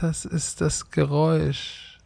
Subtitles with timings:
[0.00, 1.98] Das ist das Geräusch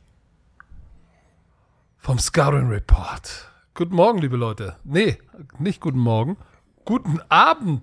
[1.98, 3.48] vom Scouting Report.
[3.74, 4.76] Guten Morgen, liebe Leute.
[4.82, 5.18] Nee,
[5.58, 6.36] nicht guten Morgen.
[6.84, 7.82] Guten Abend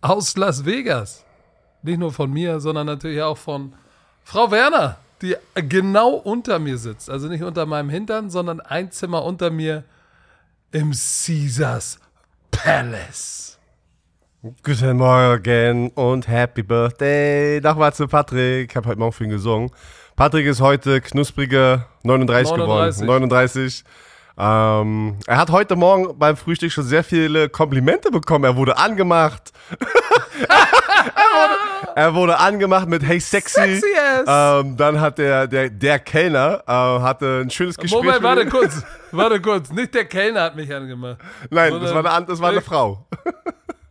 [0.00, 1.24] aus Las Vegas.
[1.82, 3.74] Nicht nur von mir, sondern natürlich auch von
[4.22, 7.10] Frau Werner, die genau unter mir sitzt.
[7.10, 9.84] Also nicht unter meinem Hintern, sondern ein Zimmer unter mir
[10.70, 11.98] im Caesars
[12.50, 13.53] Palace.
[14.62, 17.62] Guten Morgen und Happy Birthday.
[17.62, 18.70] Nochmal zu Patrick.
[18.70, 19.70] Ich habe heute Morgen für ihn gesungen.
[20.16, 23.00] Patrick ist heute knusprige 39, 39.
[23.00, 23.06] geworden.
[23.06, 23.84] 39.
[24.36, 28.44] Ähm, er hat heute Morgen beim Frühstück schon sehr viele Komplimente bekommen.
[28.44, 29.50] Er wurde angemacht.
[29.70, 30.56] er,
[31.32, 31.54] wurde,
[31.94, 33.76] er wurde angemacht mit Hey Sexy.
[33.76, 33.86] Sexy.
[34.26, 38.02] Ähm, dann hat der, der, der Kellner äh, hatte ein schönes Gespräch.
[38.02, 38.82] Moment, warte kurz.
[39.10, 39.70] Warte kurz.
[39.70, 41.16] Nicht der Kellner hat mich angemacht.
[41.48, 43.06] Nein, das war eine, das war eine Frau.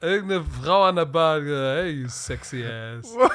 [0.03, 1.39] Irgendeine Frau an der Bar.
[1.41, 3.07] gesagt, Hey, you sexy ass.
[3.15, 3.29] oh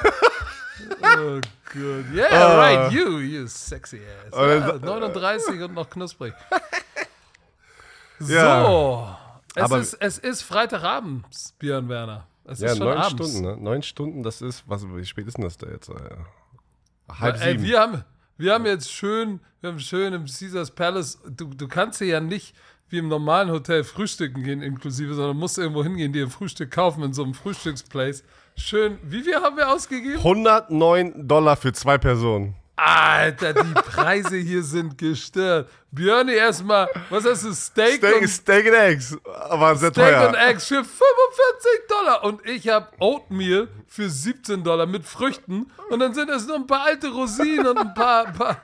[1.73, 2.05] Gott.
[2.13, 2.59] Yeah, Ah.
[2.59, 2.91] right.
[2.91, 4.33] You, you sexy ass.
[4.37, 6.33] Ja, sa- 39 und noch knusprig.
[8.21, 8.65] Ja.
[8.65, 9.15] So.
[9.55, 11.25] Es, Aber- ist, es ist Freitagabend,
[11.57, 12.27] Björn Werner.
[12.43, 13.11] Es Ja, ist schon neun abends.
[13.31, 13.57] Stunden, ne?
[13.57, 15.89] Neun Stunden, das ist, was, wie spät ist denn das da jetzt?
[15.89, 15.93] Äh,
[17.09, 17.63] Halb Ey, sieben.
[17.63, 18.03] wir haben,
[18.37, 22.19] wir haben jetzt schön, wir haben schön im Caesars Palace, du, du kannst hier ja
[22.19, 22.55] nicht
[22.89, 27.03] wie im normalen Hotel frühstücken gehen inklusive, sondern musst irgendwo hingehen, dir ein Frühstück kaufen
[27.03, 28.23] in so einem Frühstücksplace.
[28.55, 30.17] Schön, wie viel haben wir ausgegeben?
[30.17, 32.55] 109 Dollar für zwei Personen.
[32.75, 35.69] Alter, die Preise hier sind gestört.
[35.91, 39.17] Björni erstmal, was hast du, Steak, Steak, und, Steak and Eggs,
[39.49, 40.29] aber sehr Steak teuer.
[40.29, 41.01] und Eggs für 45
[41.89, 46.57] Dollar und ich habe Oatmeal für 17 Dollar mit Früchten und dann sind es nur
[46.57, 48.63] ein paar alte Rosinen und ein paar, paar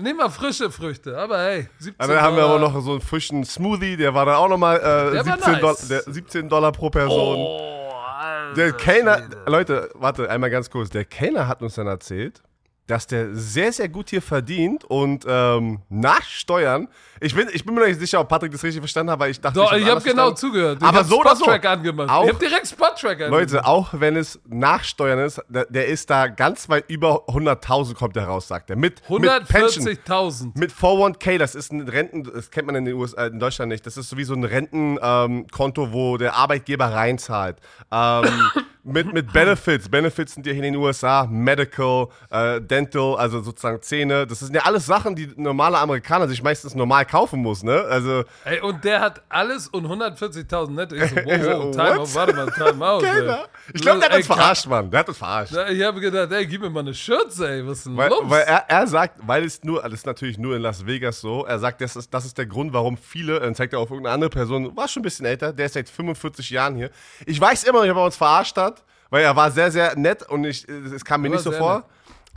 [0.00, 3.00] Nehmen wir frische Früchte, aber hey, 17 Aber dann haben wir aber noch so einen
[3.00, 5.60] frischen Smoothie, der war dann auch nochmal äh, Der war 17, nice.
[5.60, 7.36] Dollar, der, 17 Dollar pro Person.
[7.36, 9.22] Oh, Alter, der Kellner.
[9.46, 10.90] Leute, warte, einmal ganz kurz.
[10.90, 12.42] Der Kellner hat uns dann erzählt,
[12.86, 16.88] dass der sehr, sehr gut hier verdient und ähm, nach Steuern,
[17.20, 19.30] ich bin, ich bin mir noch nicht sicher, ob Patrick das richtig verstanden hat, weil
[19.30, 20.78] ich dachte, Doch, hab's ich habe genau zugehört.
[20.80, 21.46] Ich Aber hab so oder so.
[21.46, 22.10] Angemacht.
[22.10, 23.30] Auch- ich habe direkt Spot-Track angemacht.
[23.30, 27.94] Leute, auch wenn es nach Steuern ist, der, der ist da ganz weit über 100.000
[27.94, 28.76] kommt der raus, sagt er.
[28.76, 29.86] Mit, mit Pension.
[29.86, 30.52] 140.000.
[30.58, 33.86] Mit 401k, das ist ein Renten, das kennt man in den USA, in Deutschland nicht.
[33.86, 37.56] Das ist so wie so ein Rentenkonto, wo der Arbeitgeber reinzahlt.
[37.90, 38.24] Ähm,
[38.86, 39.88] mit, mit Benefits.
[39.88, 44.26] Benefits sind ja hier in den USA, Medical, äh, Dental, also sozusagen Zähne.
[44.26, 47.84] Das sind ja alles Sachen, die ein normaler Amerikaner sich meistens normal kaufen muss, ne?
[47.90, 50.94] Also, Ey, und der hat alles und 140.000 netto.
[50.94, 53.02] Ich so, wow, wow, time out, warte mal, time out.
[53.02, 53.10] ey.
[53.10, 53.48] Kellner.
[53.74, 54.90] Ich glaube, der hat Ey, uns verarscht, Mann.
[54.90, 55.52] Der hat uns verarscht.
[55.70, 58.20] Ich habe gedacht, ey, gib mir mal eine Schürze, ey, was ist denn Weil, los?
[58.24, 61.44] weil er, er sagt, weil es nur, das ist natürlich nur in Las Vegas so,
[61.44, 64.14] er sagt, das ist, das ist der Grund, warum viele, dann zeigt er auf irgendeine
[64.14, 66.90] andere Person, war schon ein bisschen älter, der ist seit 45 Jahren hier.
[67.24, 68.75] Ich weiß immer noch nicht, ob er uns verarscht hat,
[69.10, 71.84] weil er war sehr, sehr nett und ich, es kam mir Er nicht so vor.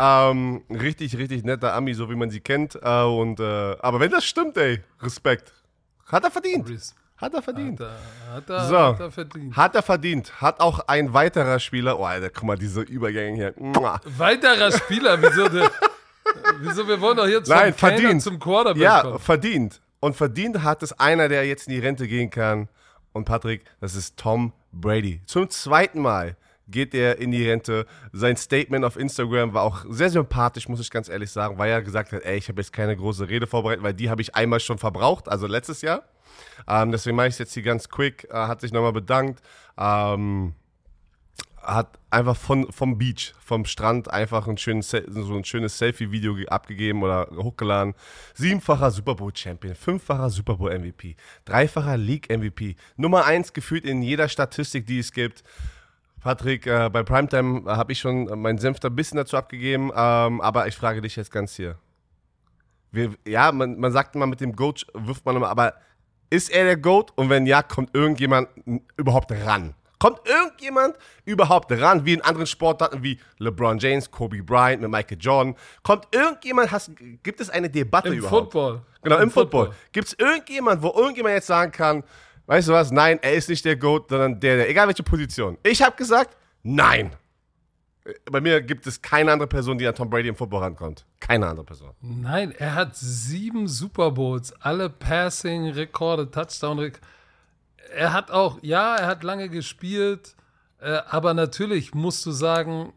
[0.02, 2.76] Ähm, richtig, richtig netter Ami, so wie man sie kennt.
[2.82, 5.52] Äh, und, äh, aber wenn das stimmt, ey, Respekt.
[6.08, 6.70] Hat er verdient.
[7.18, 7.82] Hat er verdient.
[7.82, 7.92] Da
[8.34, 8.78] hat er, So.
[8.78, 9.58] hat er verdient.
[9.58, 10.42] Hat er verdient.
[10.42, 13.54] Hat auch ein weiterer Spieler, oh Alter, guck mal, diese Übergänge hier.
[13.58, 14.00] Mua.
[14.06, 15.70] Weiterer Spieler, wieso, der,
[16.62, 18.22] wieso wir wollen doch jetzt Nein, vom Kellner verdient.
[18.22, 19.20] zum Quarterback Ja, kommen.
[19.20, 19.82] verdient.
[20.00, 22.70] Und verdient hat es einer, der jetzt in die Rente gehen kann.
[23.12, 25.20] Und Patrick, das ist Tom Brady.
[25.26, 26.38] Zum zweiten Mal
[26.72, 27.86] geht er in die Rente.
[28.12, 31.82] Sein Statement auf Instagram war auch sehr sympathisch, muss ich ganz ehrlich sagen, weil er
[31.82, 34.60] gesagt hat, ey, ich habe jetzt keine große Rede vorbereitet, weil die habe ich einmal
[34.60, 36.04] schon verbraucht, also letztes Jahr.
[36.68, 38.28] Ähm, deswegen mache ich es jetzt hier ganz quick.
[38.30, 39.42] Äh, hat sich nochmal bedankt.
[39.78, 40.54] Ähm,
[41.62, 46.48] hat einfach von, vom Beach, vom Strand einfach ein schönes, so ein schönes Selfie-Video ge-
[46.48, 47.94] abgegeben oder hochgeladen.
[48.34, 51.16] Siebenfacher Super Bowl-Champion, fünffacher Super Bowl-MVP,
[51.46, 55.44] dreifacher League-MVP, Nummer eins gefühlt in jeder Statistik, die es gibt.
[56.22, 60.42] Patrick, äh, bei Primetime habe ich schon meinen Senf da ein bisschen dazu abgegeben, ähm,
[60.42, 61.78] aber ich frage dich jetzt ganz hier.
[62.92, 65.76] Wir, ja, man, man sagt immer, mit dem Goat wirft man immer, aber
[66.30, 67.12] ist er der Goat?
[67.16, 68.50] Und wenn ja, kommt irgendjemand
[68.98, 69.74] überhaupt ran?
[70.00, 70.96] Kommt irgendjemand
[71.26, 75.56] überhaupt ran, wie in anderen Sportarten wie LeBron James, Kobe Bryant mit Michael Jordan?
[75.84, 76.92] Kommt irgendjemand, hast,
[77.22, 78.54] gibt es eine Debatte Im überhaupt?
[78.54, 78.82] Football.
[79.04, 79.72] Genau, im, Football.
[79.92, 82.04] Gibt es irgendjemand, wo irgendjemand jetzt sagen kann,
[82.50, 85.58] weißt du was, nein, er ist nicht der GOAT, sondern der, der egal welche Position.
[85.62, 87.16] Ich habe gesagt, nein.
[88.26, 91.06] Bei mir gibt es keine andere Person, die an Tom Brady im Football rankommt.
[91.20, 91.92] Keine andere Person.
[92.02, 97.06] Nein, er hat sieben Super Bowls, alle Passing-Rekorde, Touchdown-Rekorde.
[97.96, 100.36] Er hat auch, ja, er hat lange gespielt,
[100.80, 102.94] äh, aber natürlich musst du sagen,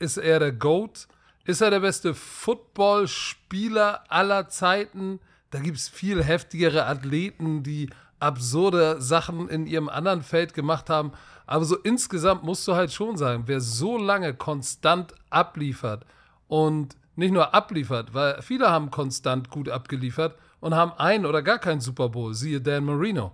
[0.00, 1.06] ist er der GOAT?
[1.44, 5.20] Ist er der beste Footballspieler aller Zeiten?
[5.50, 11.12] Da gibt es viel heftigere Athleten, die absurde Sachen in ihrem anderen Feld gemacht haben.
[11.46, 16.04] Aber so insgesamt musst du halt schon sagen, wer so lange konstant abliefert
[16.46, 21.58] und nicht nur abliefert, weil viele haben konstant gut abgeliefert und haben ein oder gar
[21.58, 23.32] keinen Super Bowl, siehe Dan Marino.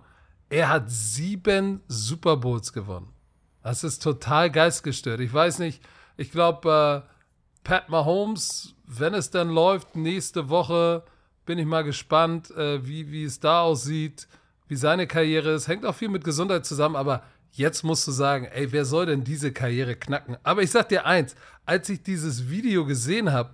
[0.49, 3.09] Er hat sieben Super Bowls gewonnen.
[3.63, 5.19] Das ist total geistgestört.
[5.19, 5.81] Ich weiß nicht,
[6.17, 7.09] ich glaube, äh,
[7.63, 11.03] Pat Mahomes, wenn es dann läuft, nächste Woche
[11.45, 14.27] bin ich mal gespannt, äh, wie, wie es da aussieht,
[14.67, 15.67] wie seine Karriere ist.
[15.67, 19.23] Hängt auch viel mit Gesundheit zusammen, aber jetzt musst du sagen, ey, wer soll denn
[19.23, 20.37] diese Karriere knacken?
[20.43, 21.35] Aber ich sag dir eins,
[21.65, 23.51] als ich dieses Video gesehen habe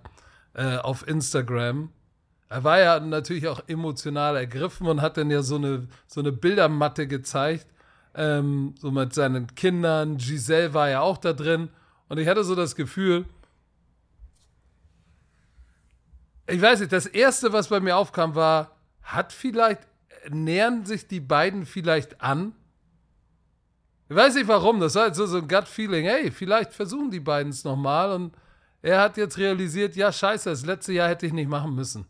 [0.53, 1.89] äh, auf Instagram,
[2.49, 6.33] er war ja natürlich auch emotional ergriffen und hat dann ja so eine, so eine
[6.33, 7.65] Bildermatte gezeigt,
[8.13, 10.17] ähm, so mit seinen Kindern.
[10.17, 11.69] Giselle war ja auch da drin.
[12.09, 13.25] Und ich hatte so das Gefühl,
[16.45, 19.87] ich weiß nicht, das erste, was bei mir aufkam, war, hat vielleicht,
[20.29, 22.53] nähern sich die beiden vielleicht an?
[24.09, 27.21] Ich weiß nicht warum, das war halt so, so ein Gut-Feeling, hey, vielleicht versuchen die
[27.21, 28.33] beiden es nochmal und
[28.81, 32.05] er hat jetzt realisiert, ja, scheiße, das letzte Jahr hätte ich nicht machen müssen.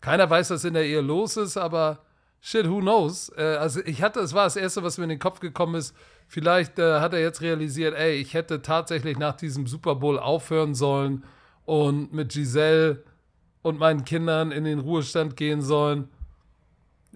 [0.00, 2.00] Keiner weiß, was in der Ehe los ist, aber
[2.40, 3.30] shit, who knows?
[3.36, 5.94] Äh, also ich hatte, es war das Erste, was mir in den Kopf gekommen ist,
[6.26, 10.74] vielleicht äh, hat er jetzt realisiert, ey, ich hätte tatsächlich nach diesem Super Bowl aufhören
[10.74, 11.24] sollen
[11.64, 13.04] und mit Giselle
[13.62, 16.08] und meinen Kindern in den Ruhestand gehen sollen.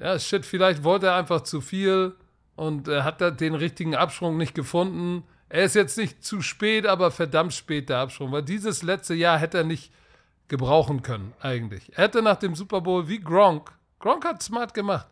[0.00, 2.14] Ja, shit, vielleicht wollte er einfach zu viel
[2.56, 5.24] und er hat da den richtigen Absprung nicht gefunden.
[5.48, 9.38] Er ist jetzt nicht zu spät, aber verdammt spät der Absprung, weil dieses letzte Jahr
[9.38, 9.92] hätte er nicht
[10.48, 11.92] gebrauchen können, eigentlich.
[11.96, 15.06] Er hätte nach dem Super Bowl wie Gronk, Gronk hat smart gemacht.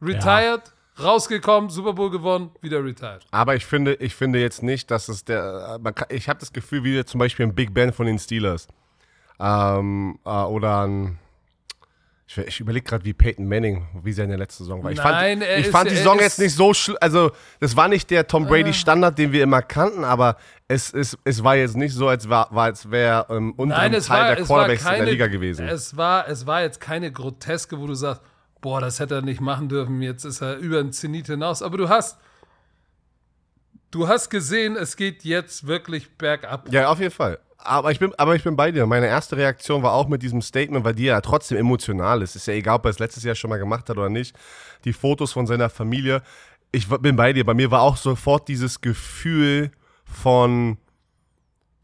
[0.00, 1.04] Retired, ja.
[1.04, 3.24] rausgekommen, Super Bowl gewonnen, wieder retired.
[3.30, 5.80] Aber ich finde, ich finde jetzt nicht, dass es der,
[6.10, 8.68] ich habe das Gefühl, wie zum Beispiel ein Big Ben von den Steelers
[9.40, 11.18] ähm, äh, oder ein.
[12.34, 14.90] Ich, ich überlege gerade, wie Peyton Manning, wie seine letzte Saison war.
[14.90, 16.96] Ich Nein, fand, ich fand die Saison jetzt nicht so schlimm.
[17.00, 20.36] Also, das war nicht der Tom Brady-Standard, den wir immer kannten, aber
[20.66, 24.08] es, es, es war jetzt nicht so, als, war, als wäre ähm, unter dem Teil
[24.08, 25.68] war, der Quarterbacks keine, in der Liga gewesen.
[25.68, 28.22] Es war, es war jetzt keine Groteske, wo du sagst,
[28.62, 31.62] boah, das hätte er nicht machen dürfen, jetzt ist er über den Zenit hinaus.
[31.62, 32.18] Aber du hast,
[33.90, 36.72] du hast gesehen, es geht jetzt wirklich bergab.
[36.72, 38.86] Ja, auf jeden Fall aber ich, bin, aber ich bin bei dir.
[38.86, 42.36] Meine erste Reaktion war auch mit diesem Statement, weil die ja trotzdem emotional ist.
[42.36, 44.36] Ist ja egal, ob er es letztes Jahr schon mal gemacht hat oder nicht.
[44.84, 46.22] Die Fotos von seiner Familie.
[46.72, 47.44] Ich bin bei dir.
[47.44, 49.70] Bei mir war auch sofort dieses Gefühl
[50.04, 50.78] von,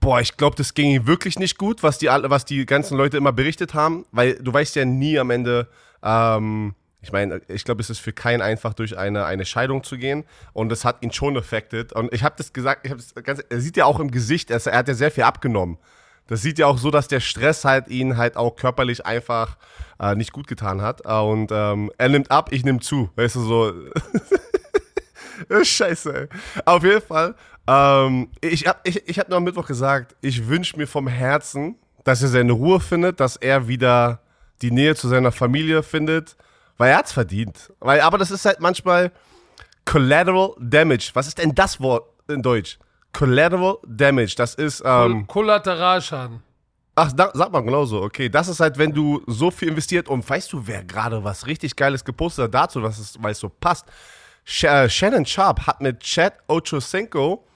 [0.01, 3.17] boah, ich glaube, das ging ihm wirklich nicht gut, was die, was die ganzen Leute
[3.17, 4.07] immer berichtet haben.
[4.13, 5.69] Weil du weißt ja nie am Ende,
[6.03, 9.97] ähm, ich meine, ich glaube, es ist für keinen einfach, durch eine, eine Scheidung zu
[9.97, 10.25] gehen.
[10.53, 11.93] Und das hat ihn schon affected.
[11.93, 14.65] Und ich habe das gesagt, ich das ganz, er sieht ja auch im Gesicht, er,
[14.67, 15.79] er hat ja sehr viel abgenommen.
[16.27, 19.57] Das sieht ja auch so, dass der Stress halt ihn halt auch körperlich einfach
[20.01, 21.07] äh, nicht gut getan hat.
[21.07, 23.11] Und ähm, er nimmt ab, ich nehme zu.
[23.15, 23.73] Weißt du, so.
[25.63, 26.29] Scheiße, ey.
[26.65, 27.37] Auf jeden Fall.
[27.69, 31.77] Ähm, ich habe ich, ich hab nur am Mittwoch gesagt, ich wünsche mir vom Herzen,
[32.03, 34.21] dass er seine Ruhe findet, dass er wieder
[34.63, 36.37] die Nähe zu seiner Familie findet
[36.79, 37.73] weil er hat's verdient.
[37.81, 39.13] Weil, aber das ist halt manchmal
[39.85, 41.11] Collateral Damage.
[41.15, 42.79] Was ist denn das Wort in Deutsch?
[43.13, 44.35] Collateral Damage.
[44.37, 44.83] Das ist.
[44.85, 46.43] Ähm, Kollateralschaden.
[46.95, 48.03] Ach, da, sag mal genauso.
[48.03, 51.47] Okay, das ist halt, wenn du so viel investiert und weißt du, wer gerade was
[51.47, 53.87] richtig Geiles gepostet hat dazu, was ist, weil es so passt.
[54.45, 57.47] Sh äh, Shannon Sharp hat mit Chad Ochocinco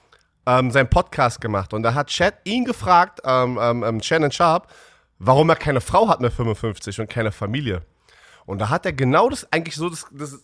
[0.45, 4.71] ähm, seinen Podcast gemacht und da hat Chad ihn gefragt, ähm, ähm, ähm Shannon Sharp,
[5.19, 7.81] warum er keine Frau hat mit 55 und keine Familie.
[8.45, 10.39] Und da hat er genau das eigentlich so, das, das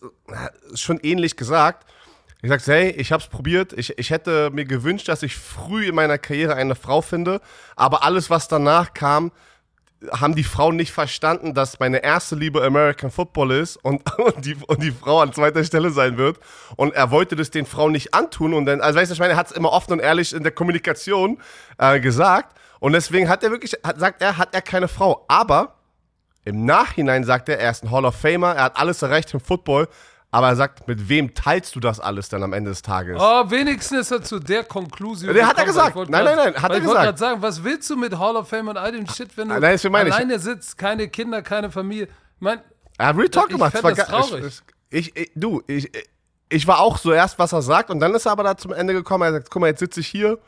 [0.70, 1.86] ist schon ähnlich gesagt.
[2.42, 3.74] Ich sag's, hey, ich hab's probiert.
[3.74, 7.40] Ich, ich hätte mir gewünscht, dass ich früh in meiner Karriere eine Frau finde.
[7.76, 9.30] Aber alles, was danach kam,
[10.12, 14.56] haben die Frauen nicht verstanden, dass meine erste Liebe American Football ist und, und, die,
[14.66, 16.38] und die Frau an zweiter Stelle sein wird.
[16.76, 18.54] Und er wollte das den Frauen nicht antun.
[18.54, 20.42] Und dann, also weißt du, ich meine, er hat es immer offen und ehrlich in
[20.42, 21.38] der Kommunikation
[21.76, 22.56] äh, gesagt.
[22.78, 25.26] Und deswegen hat er wirklich, hat, sagt er, hat er keine Frau.
[25.28, 25.79] Aber
[26.44, 29.40] im Nachhinein sagt er, er ist ein Hall of Famer, er hat alles erreicht im
[29.40, 29.88] Football,
[30.30, 33.18] aber er sagt, mit wem teilst du das alles dann am Ende des Tages?
[33.20, 35.34] Oh, wenigstens ist er zu der Konklusion.
[35.34, 35.96] Der hat er gesagt.
[35.96, 37.12] Nein, nein, nein, hat er ich gesagt.
[37.14, 39.58] Ich sagen, was willst du mit Hall of Fame und all dem Shit, wenn du
[39.58, 40.40] nein, alleine ich.
[40.40, 42.04] sitzt, keine Kinder, keine Familie?
[42.04, 42.60] Ich mein,
[42.96, 43.74] er hat Real Talk gemacht.
[43.74, 44.62] Das war traurig.
[44.90, 45.90] Ich, ich, du, ich,
[46.48, 48.72] ich war auch so erst, was er sagt, und dann ist er aber da zum
[48.72, 49.24] Ende gekommen.
[49.24, 50.38] Er sagt, guck mal, jetzt sitze ich hier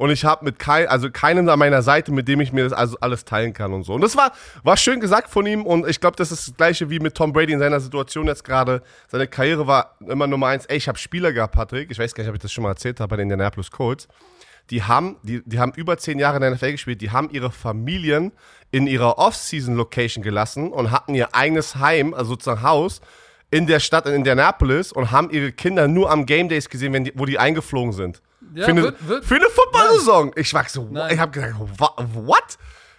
[0.00, 2.72] und ich habe mit kein, also keinem an meiner Seite, mit dem ich mir das
[2.72, 3.92] also alles teilen kann und so.
[3.92, 6.88] Und das war, war schön gesagt von ihm und ich glaube, das ist das gleiche
[6.88, 8.80] wie mit Tom Brady in seiner Situation jetzt gerade.
[9.08, 10.64] Seine Karriere war immer Nummer eins.
[10.64, 11.90] Ey, ich habe Spieler gehabt, Patrick.
[11.90, 14.08] Ich weiß gar nicht, ob ich das schon mal erzählt habe bei den Indianapolis Colts.
[14.70, 17.02] Die haben, die, die haben über zehn Jahre in der NFL gespielt.
[17.02, 18.32] Die haben ihre Familien
[18.70, 23.02] in ihrer Off-Season-Location gelassen und hatten ihr eigenes Heim, also sozusagen Haus,
[23.50, 27.04] in der Stadt in Indianapolis und haben ihre Kinder nur am Game Days gesehen, wenn
[27.04, 28.22] die, wo die eingeflogen sind.
[28.54, 30.32] Ja, für, eine, wird- wird- für eine Football-Saison.
[30.36, 31.14] Ich war so, Nein.
[31.14, 32.58] ich habe gedacht, wa- what?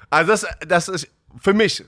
[0.10, 1.08] Also das, das ist
[1.39, 1.84] für mich,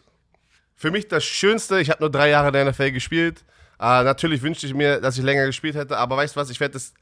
[0.75, 1.79] für mich das Schönste.
[1.79, 3.43] Ich habe nur drei Jahre in der NFL gespielt.
[3.79, 6.59] Äh, natürlich wünschte ich mir, dass ich länger gespielt hätte, aber weißt du was, ich
[6.59, 6.93] werde das,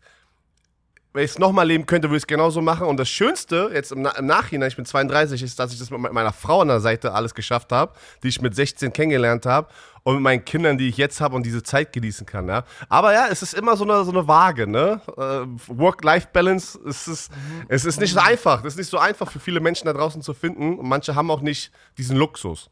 [1.14, 2.88] wenn ich es nochmal leben könnte, würde ich es genauso machen.
[2.88, 5.90] Und das Schönste, jetzt im, Na im Nachhinein, ich bin 32, ist, dass ich das
[5.90, 9.68] mit meiner Frau an der Seite alles geschafft habe, die ich mit 16 kennengelernt habe
[10.04, 12.48] und mit meinen Kindern, die ich jetzt habe und diese Zeit genießen kann.
[12.48, 12.64] Ja?
[12.88, 14.68] Aber ja, es ist immer so eine, so eine Waage.
[14.68, 15.02] Ne?
[15.18, 17.32] Äh, Work-Life-Balance, es ist,
[17.68, 18.62] es ist nicht so einfach.
[18.64, 20.80] Es ist nicht so einfach für viele Menschen da draußen zu finden.
[20.80, 22.70] Und manche haben auch nicht diesen Luxus.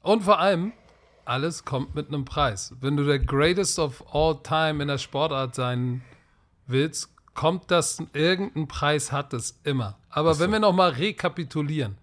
[0.00, 0.72] Und vor allem,
[1.26, 2.74] alles kommt mit einem Preis.
[2.80, 6.02] Wenn du der Greatest of All Time in der Sportart sein
[6.66, 9.96] willst, kommt das, irgendein Preis hat es immer.
[10.10, 11.96] Aber wenn wir nochmal rekapitulieren,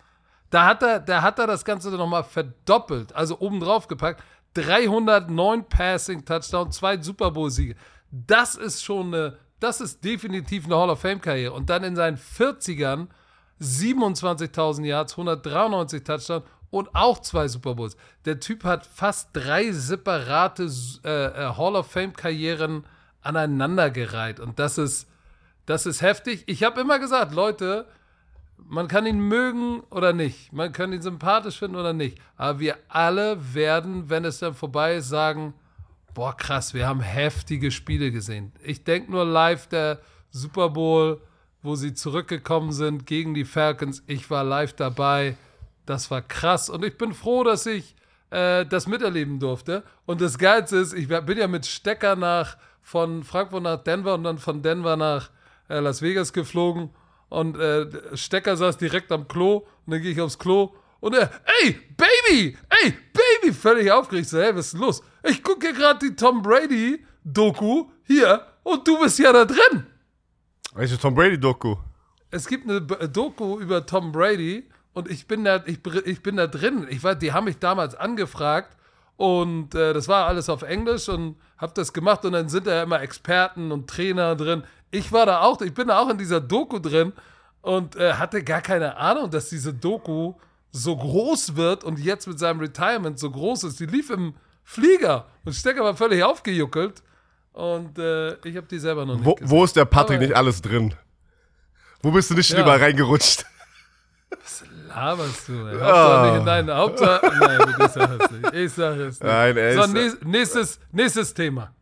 [0.50, 4.24] Da hat er, da hat er das Ganze nochmal verdoppelt, also obendrauf gepackt.
[4.54, 7.76] 309 Passing Touchdowns, zwei Super Bowl-Siege.
[8.10, 11.52] Das ist schon eine, das ist definitiv eine Hall of Fame-Karriere.
[11.52, 13.06] Und dann in seinen 40ern
[13.60, 17.96] 27.000 Yards, 193 Touchdowns und auch zwei Super Bowls.
[18.24, 20.70] Der Typ hat fast drei separate
[21.04, 22.84] äh, äh, Hall of Fame-Karrieren
[23.22, 24.40] aneinandergereiht.
[24.40, 25.08] Und das ist,
[25.66, 26.44] das ist heftig.
[26.46, 27.86] Ich habe immer gesagt, Leute,
[28.56, 30.52] man kann ihn mögen oder nicht.
[30.52, 32.18] Man kann ihn sympathisch finden oder nicht.
[32.36, 35.54] Aber wir alle werden, wenn es dann vorbei ist, sagen,
[36.14, 38.52] boah, krass, wir haben heftige Spiele gesehen.
[38.62, 40.00] Ich denke nur live der
[40.30, 41.20] Super Bowl,
[41.68, 44.02] wo sie zurückgekommen sind gegen die Falcons.
[44.06, 45.36] Ich war live dabei.
[45.84, 46.70] Das war krass.
[46.70, 47.94] Und ich bin froh, dass ich
[48.30, 49.82] äh, das miterleben durfte.
[50.06, 54.24] Und das Geilste ist, ich bin ja mit Stecker nach von Frankfurt nach Denver und
[54.24, 55.28] dann von Denver nach
[55.68, 56.88] äh, Las Vegas geflogen.
[57.28, 59.66] Und äh, Stecker saß direkt am Klo.
[59.84, 60.72] Und dann gehe ich aufs Klo.
[61.00, 61.30] Und er,
[61.62, 64.30] ey, Baby, ey, Baby, völlig aufgeregt.
[64.30, 65.02] So, hey, was ist denn los?
[65.22, 69.86] Ich gucke hier gerade die Tom Brady-Doku hier und du bist ja da drin.
[70.74, 71.76] Welche Tom Brady-Doku?
[72.30, 76.36] Es gibt eine B- Doku über Tom Brady und ich bin da, ich, ich bin
[76.36, 76.86] da drin.
[76.90, 78.76] Ich weiß, die haben mich damals angefragt
[79.16, 82.82] und äh, das war alles auf Englisch und hab das gemacht und dann sind da
[82.82, 84.62] immer Experten und Trainer drin.
[84.90, 87.12] Ich war da auch, ich bin da auch in dieser Doku drin
[87.62, 90.34] und äh, hatte gar keine Ahnung, dass diese Doku
[90.70, 93.80] so groß wird und jetzt mit seinem Retirement so groß ist.
[93.80, 94.34] Die lief im
[94.64, 97.02] Flieger und Stecker war völlig aufgejuckelt
[97.58, 99.50] und äh, ich habe die selber noch nicht Wo, gesehen.
[99.50, 100.94] wo ist der Patrick Aber- nicht alles drin?
[102.02, 102.62] Wo bist du nicht schon Ja.
[102.62, 103.44] überall reingerutscht?
[104.88, 105.66] laberst du?
[105.66, 105.78] Ey?
[105.78, 106.26] Hauptsache Ah.
[106.30, 107.32] nicht in deinen Hauptsache.
[107.40, 108.54] Nein, ich sag es nicht.
[108.54, 109.22] Ich sag es nicht.
[109.22, 111.74] Nein, er so, nächstes, nächstes, nächstes Thema.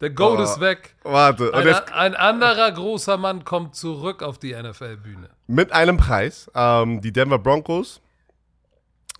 [0.00, 0.42] Der Goat Oh.
[0.42, 0.94] ist weg.
[1.02, 5.28] Warte, Ein, ein anderer großer Mann kommt zurück auf die NFL-Bühne.
[5.46, 6.50] mit einem Preis.
[6.54, 8.00] Ähm, die Denver Broncos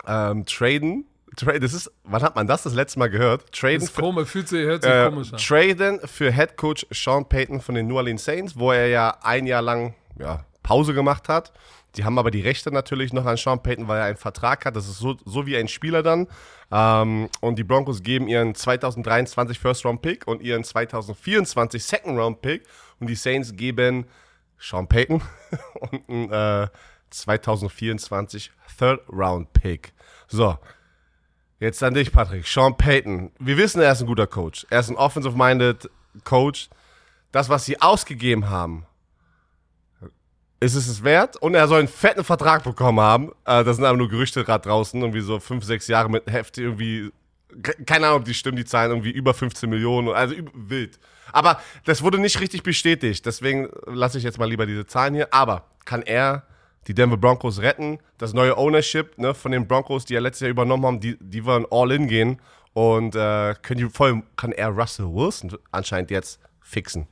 [0.07, 1.05] ähm, traden.
[1.35, 3.51] Tra das ist, wann hat man das das letzte Mal gehört?
[3.53, 5.39] Traden Das ist für, komisch, fühlt sich, hört sich äh, komisch an.
[5.39, 9.47] traden für Head Coach Sean Payton von den New Orleans Saints, wo er ja ein
[9.47, 11.53] Jahr lang ja, Pause gemacht hat.
[11.95, 14.75] Die haben aber die Rechte natürlich noch an Sean Payton, weil er einen Vertrag hat.
[14.75, 16.27] Das ist so, so wie ein Spieler dann.
[16.71, 22.41] Ähm, und die Broncos geben ihren 2023 First Round Pick und ihren 2024 Second Round
[22.41, 22.63] Pick.
[22.99, 24.05] Und die Saints geben
[24.57, 25.21] Sean Payton
[25.79, 26.67] und einen äh,
[27.09, 29.93] 2024 Third Round Pick.
[30.27, 30.57] So,
[31.61, 32.45] Jetzt an dich, Patrick.
[32.47, 33.31] Sean Payton.
[33.39, 34.65] Wir wissen, er ist ein guter Coach.
[34.69, 35.89] Er ist ein offensive-minded
[36.23, 36.69] Coach.
[37.31, 38.85] Das, was sie ausgegeben haben,
[40.59, 41.37] ist es es wert?
[41.37, 43.31] Und er soll einen fetten Vertrag bekommen haben.
[43.45, 44.99] Äh, das sind aber nur Gerüchte gerade draußen.
[44.99, 47.11] Irgendwie so fünf, sechs Jahre mit Heft irgendwie.
[47.61, 50.09] ke- Keine Ahnung, ob die stimmen, die Zahlen irgendwie über 15 Millionen.
[50.09, 50.99] Also wild.
[51.31, 53.23] Aber das wurde nicht richtig bestätigt.
[53.25, 55.31] Deswegen lasse ich jetzt mal lieber diese Zahlen hier.
[55.31, 56.43] Aber kann er
[56.87, 57.99] die Denver Broncos retten?
[58.17, 61.45] Das neue Ownership ne, von den Broncos, die er letztes Jahr übernommen haben, die, die
[61.45, 62.39] wollen all in gehen.
[62.73, 67.07] Und äh, können die, vor allem kann er Russell Wilson anscheinend jetzt fixen.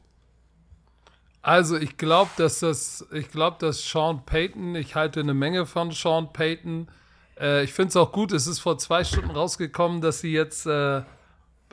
[1.42, 5.92] Also ich glaube, dass das, ich glaube, dass Sean Payton, ich halte eine Menge von
[5.92, 6.88] Sean Payton.
[7.40, 10.66] Äh, ich finde es auch gut, es ist vor zwei Stunden rausgekommen, dass sie jetzt
[10.66, 11.02] äh,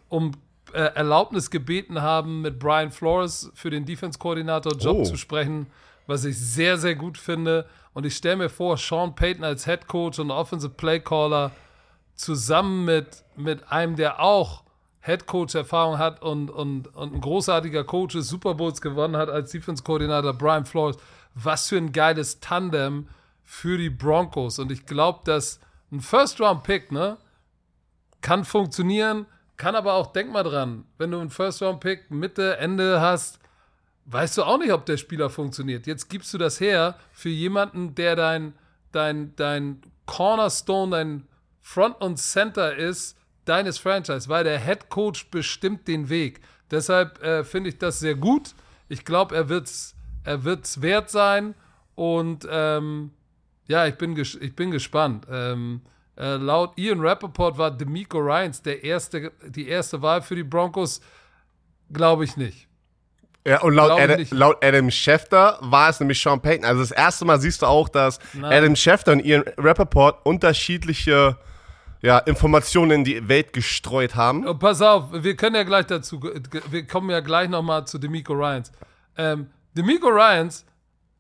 [0.09, 0.33] um
[0.73, 5.03] äh, Erlaubnis gebeten haben, mit Brian Flores für den Defense-Koordinator-Job Oh.
[5.05, 5.67] zu sprechen,
[6.07, 7.67] was ich sehr, sehr gut finde.
[7.97, 11.51] Und ich stelle mir vor, Sean Payton als Head Coach und Offensive Play Caller
[12.15, 14.65] zusammen mit, mit einem, der auch
[15.01, 19.31] Head Coach Erfahrung hat und, und, und ein großartiger Coach ist, Super Bowls gewonnen hat
[19.31, 20.99] als Defense Koordinator Brian Flores.
[21.33, 23.09] Was für ein geiles Tandem
[23.43, 24.59] für die Broncos.
[24.59, 25.59] Und ich glaube, dass
[25.91, 27.17] ein First Round Pick, ne,
[28.21, 29.25] kann funktionieren,
[29.57, 33.39] kann aber auch, denk mal dran, wenn du einen First Round Pick Mitte, Ende hast,
[34.07, 35.87] weißt du auch nicht, ob der Spieler funktioniert.
[35.87, 38.55] Jetzt gibst du das her für jemanden, der dein,
[38.93, 41.29] dein, dein Cornerstone, dein
[41.61, 46.41] Front und Center ist deines Franchise, weil der Head Coach bestimmt den Weg.
[46.71, 48.55] Deshalb äh, finde ich das sehr gut.
[48.89, 49.97] Ich glaube, er wird es
[50.27, 51.55] er wird's wert sein.
[51.95, 53.13] Und ähm,
[53.69, 55.27] ja, ich bin, ich bin gespannt.
[55.31, 55.81] Ähm,
[56.17, 61.01] äh, laut Ian Rappaport war D'Amico Ryans der erste, die erste Wahl für die Broncos.
[61.93, 62.69] Glaube ich nicht.
[63.47, 66.65] Ja, und laut Adam, laut Adam, Schefter war es nämlich Sean Payton.
[66.65, 68.53] Also das erste Mal siehst du auch, dass Nein.
[68.53, 71.39] Adam Schefter und Ian Rappaport unterschiedliche
[72.03, 74.47] ja, Informationen in die Welt gestreut haben.
[74.49, 78.33] Oh, pass auf, wir können ja gleich dazu, wir kommen ja gleich nochmal zu Demico
[78.33, 78.73] Ryans.
[79.17, 80.67] Ähm, Demico Ryans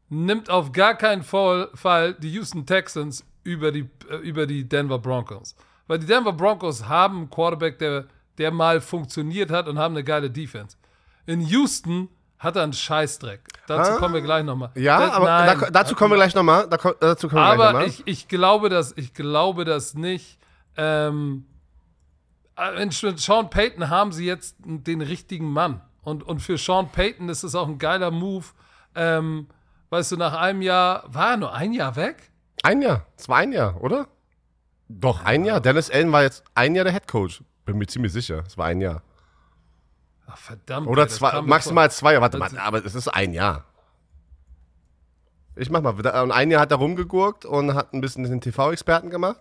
[0.08, 5.54] nimmt auf gar keinen Fall die Houston Texans über die, äh, über die Denver Broncos.
[5.86, 8.06] Weil die Denver Broncos haben einen Quarterback, der,
[8.36, 10.76] der mal funktioniert hat und haben eine geile Defense.
[11.26, 13.40] In Houston hat er einen Scheißdreck.
[13.66, 14.70] Dazu ah, kommen wir gleich nochmal.
[14.74, 16.68] Ja, da, aber da, dazu kommen wir gleich nochmal.
[16.68, 20.38] Da, dazu kommen aber wir gleich ich, ich, glaube das, ich glaube das nicht.
[20.76, 21.46] Ähm,
[22.56, 25.80] äh, in Sean Payton haben sie jetzt den richtigen Mann.
[26.02, 28.44] Und, und für Sean Payton ist es auch ein geiler Move.
[28.94, 29.48] Ähm,
[29.90, 32.30] weißt du, nach einem Jahr, war er nur ein Jahr weg?
[32.62, 34.08] Ein Jahr, es war ein Jahr, oder?
[34.88, 35.60] Doch, ein Jahr.
[35.60, 37.42] Dennis Allen war jetzt ein Jahr der Head Coach.
[37.64, 39.02] Bin mir ziemlich sicher, es war ein Jahr.
[40.26, 40.86] Ach, verdammt.
[40.88, 42.22] Oder zwei, maximal zwei Jahre.
[42.22, 43.64] Warte mal, aber es ist ein Jahr.
[45.54, 45.94] Ich mach mal.
[45.94, 49.40] Und ein Jahr hat er rumgegurkt und hat ein bisschen den TV-Experten gemacht.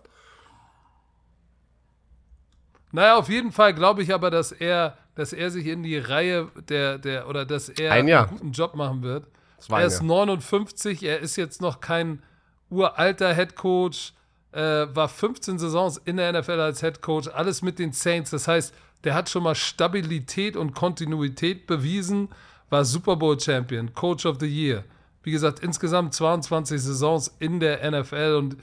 [2.92, 6.48] Naja, auf jeden Fall glaube ich aber, dass er, dass er sich in die Reihe
[6.68, 9.26] der, der oder dass er ein einen guten Job machen wird.
[9.68, 12.22] Er ist 59, er ist jetzt noch kein
[12.70, 14.14] uralter Head Coach,
[14.52, 18.30] äh, war 15 Saisons in der NFL als Head Coach, alles mit den Saints.
[18.30, 18.74] Das heißt,
[19.06, 22.28] der hat schon mal Stabilität und Kontinuität bewiesen,
[22.70, 24.84] war Super Bowl Champion, Coach of the Year.
[25.22, 28.56] Wie gesagt, insgesamt 22 Saisons in der NFL und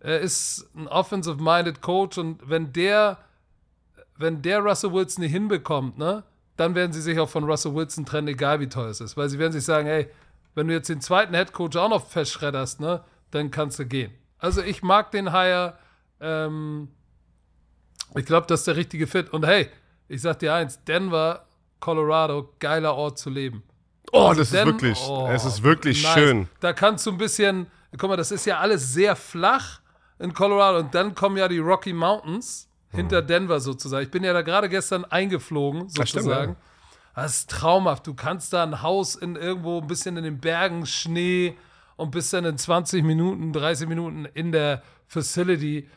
[0.00, 3.18] er ist ein offensive-minded Coach und wenn der,
[4.16, 6.24] wenn der Russell Wilson nicht hinbekommt, ne,
[6.56, 9.18] dann werden sie sich auch von Russell Wilson trennen, egal wie teuer es ist.
[9.18, 10.08] Weil sie werden sich sagen, ey,
[10.54, 14.12] wenn du jetzt den zweiten Head Coach auch noch verschredderst, ne, dann kannst du gehen.
[14.38, 15.78] Also ich mag den Hire.
[16.20, 16.88] Ähm,
[18.16, 19.30] ich glaube, das ist der richtige Fit.
[19.32, 19.68] Und hey,
[20.10, 21.46] ich sag dir eins, Denver,
[21.78, 23.62] Colorado, geiler Ort zu leben.
[24.12, 26.14] Oh, also das Den ist wirklich, oh, es ist wirklich nice.
[26.14, 26.48] schön.
[26.58, 29.80] Da kannst du ein bisschen, guck mal, das ist ja alles sehr flach
[30.18, 34.02] in Colorado und dann kommen ja die Rocky Mountains hinter Denver sozusagen.
[34.02, 36.56] Ich bin ja da gerade gestern eingeflogen sozusagen.
[37.14, 38.04] Das ist traumhaft.
[38.06, 41.56] Du kannst da ein Haus in irgendwo ein bisschen in den Bergen, Schnee
[41.96, 45.88] und bist dann in 20 Minuten, 30 Minuten in der Facility.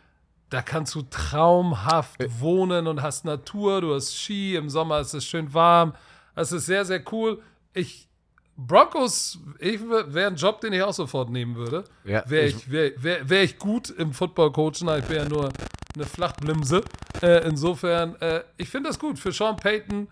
[0.49, 2.27] Da kannst du traumhaft äh.
[2.39, 5.93] wohnen und hast Natur, du hast Ski, im Sommer ist es schön warm.
[6.35, 7.41] Das ist sehr, sehr cool.
[7.73, 8.07] Ich,
[8.55, 11.83] Broncos, ich wäre ein Job, den ich auch sofort nehmen würde.
[12.03, 15.49] Ja, wäre ich, wär, wär, wär ich gut im Football-Coachen, ich wäre ja nur
[15.95, 16.83] eine Flachblimse.
[17.21, 20.07] Äh, insofern, äh, ich finde das gut für Sean Payton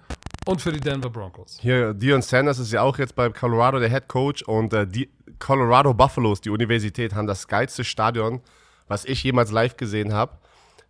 [0.46, 1.60] und für die Denver Broncos.
[1.62, 5.10] Hier, Dion Sanders ist ja auch jetzt bei Colorado der Head Coach und äh, die
[5.40, 8.42] Colorado Buffaloes, die Universität, haben das geilste Stadion
[8.92, 10.34] was ich jemals live gesehen habe.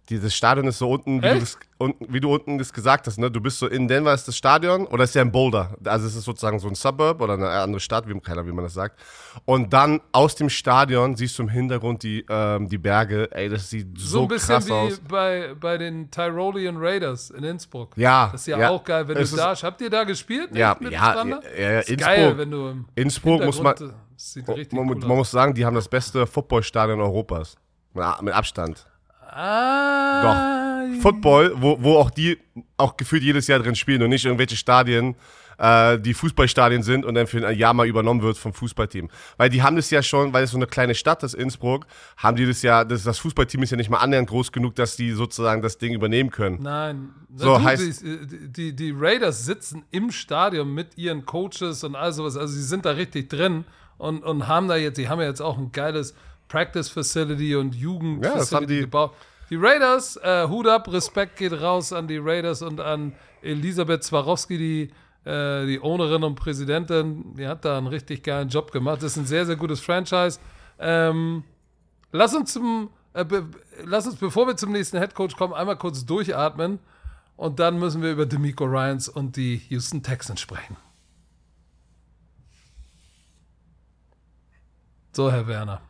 [0.10, 3.20] Dieses Stadion ist so unten, wie du, das, unten, wie du unten das gesagt hast,
[3.20, 3.30] ne?
[3.30, 5.78] Du bist so in Denver ist das Stadion oder ist ja in Boulder.
[5.86, 8.66] Also es ist sozusagen so ein Suburb oder eine andere Stadt, wie keiner, wie man
[8.66, 9.00] das sagt.
[9.46, 13.30] Und dann aus dem Stadion siehst du im Hintergrund die, ähm, die Berge.
[13.32, 15.02] Ey, das sieht so, so ein bisschen wie aus.
[15.08, 17.96] bei, bei den Tyrolean Raiders in Innsbruck.
[17.96, 18.30] Ja.
[18.32, 20.50] Das ist ja, ja auch geil, wenn du da Habt ihr da gespielt?
[20.54, 22.00] Ja, ja, ja, ja, ja Innsbruck.
[22.00, 23.76] Geil, wenn du Innsbruck muss man,
[24.72, 27.56] man, man muss sagen, die haben das beste Footballstadion Europas.
[27.94, 28.86] Mit Abstand.
[29.30, 30.22] Ah.
[30.24, 31.02] Doch.
[31.02, 32.38] Football, wo, wo auch die
[32.78, 35.16] auch gefühlt jedes Jahr drin spielen und nicht irgendwelche Stadien,
[35.58, 39.10] äh, die Fußballstadien sind und dann für ein Jahr mal übernommen wird vom Fußballteam.
[39.38, 41.86] Weil die haben das ja schon, weil es so eine kleine Stadt ist, Innsbruck,
[42.18, 44.96] haben die das ja, das, das Fußballteam ist ja nicht mal annähernd groß genug, dass
[44.96, 46.60] die sozusagen das Ding übernehmen können.
[46.62, 47.10] Nein.
[47.36, 52.12] So du, heißt, die, die, die Raiders sitzen im Stadion mit ihren Coaches und all
[52.12, 52.36] sowas.
[52.36, 53.66] Also sie sind da richtig drin
[53.98, 56.16] und, und haben da jetzt, die haben ja jetzt auch ein geiles
[56.52, 59.14] Practice Facility und Jugend ja, Facility die, gebaut.
[59.50, 64.58] Die Raiders, äh, Hut ab, Respekt geht raus an die Raiders und an Elisabeth Swarovski,
[64.58, 64.92] die
[65.24, 69.04] Äh, die Ownerin und Präsidentin, die hat da einen richtig geilen Job gemacht.
[69.04, 70.40] Das ist ein sehr, sehr gutes Franchise.
[70.80, 71.44] Ähm,
[72.12, 73.24] lass uns zum, äh,
[73.86, 76.80] lass uns, bevor wir zum nächsten Headcoach kommen, einmal kurz durchatmen
[77.38, 80.76] und dann müssen wir über Demico Ryans und die Houston Texans sprechen.
[85.12, 85.82] So, Herr Werner.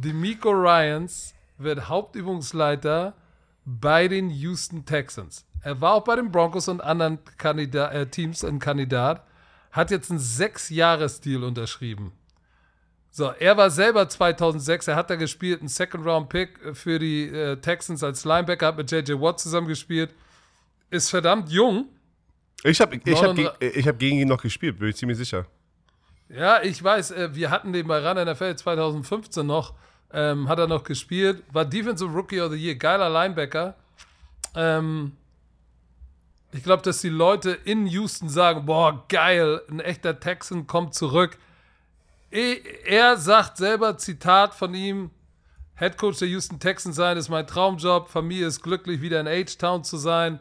[0.00, 3.14] Demico Ryans wird Hauptübungsleiter
[3.64, 5.44] bei den Houston Texans.
[5.62, 9.26] Er war auch bei den Broncos und anderen Kandida äh, Teams ein Kandidat,
[9.72, 12.12] hat jetzt einen Sechs-Jahres-Deal unterschrieben.
[13.10, 18.04] So, er war selber 2006, er hat da gespielt, ein Second-Round-Pick für die äh, Texans
[18.04, 19.20] als Linebacker, hat mit J.J.
[19.20, 20.14] Watt zusammengespielt,
[20.90, 21.86] ist verdammt jung.
[22.62, 25.46] Ich habe ich hab, ich hab gegen ihn noch gespielt, bin ich ziemlich sicher.
[26.28, 29.74] Ja, ich weiß, äh, wir hatten den bei Run NFL 2015 noch,
[30.12, 33.74] ähm, hat er noch gespielt, war Defensive Rookie of the Year, geiler Linebacker.
[34.54, 35.12] Ähm,
[36.52, 41.36] ich glaube, dass die Leute in Houston sagen, boah, geil, ein echter Texan kommt zurück.
[42.30, 45.10] Er sagt selber, Zitat von ihm,
[45.78, 49.84] Head Coach der Houston Texans sein ist mein Traumjob, Familie ist glücklich, wieder in H-Town
[49.84, 50.40] zu sein,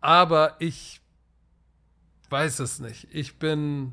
[0.00, 1.00] aber ich
[2.30, 3.06] weiß es nicht.
[3.12, 3.92] Ich bin,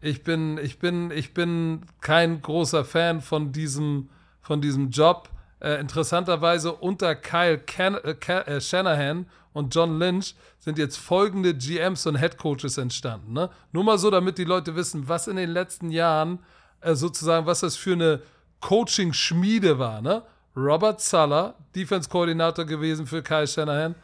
[0.00, 4.08] ich bin, ich bin, ich bin kein großer Fan von diesem,
[4.48, 5.28] von diesem Job.
[5.60, 12.06] Äh, interessanterweise unter Kyle Can äh, äh, Shanahan und John Lynch sind jetzt folgende GMs
[12.06, 13.34] und Head Coaches entstanden.
[13.34, 13.50] Ne?
[13.72, 16.38] Nur mal so, damit die Leute wissen, was in den letzten Jahren
[16.80, 18.22] äh, sozusagen, was das für eine
[18.60, 20.00] Coaching-Schmiede war.
[20.00, 20.22] Ne?
[20.56, 23.96] Robert Suller, Defense-Koordinator gewesen für Kyle Shanahan,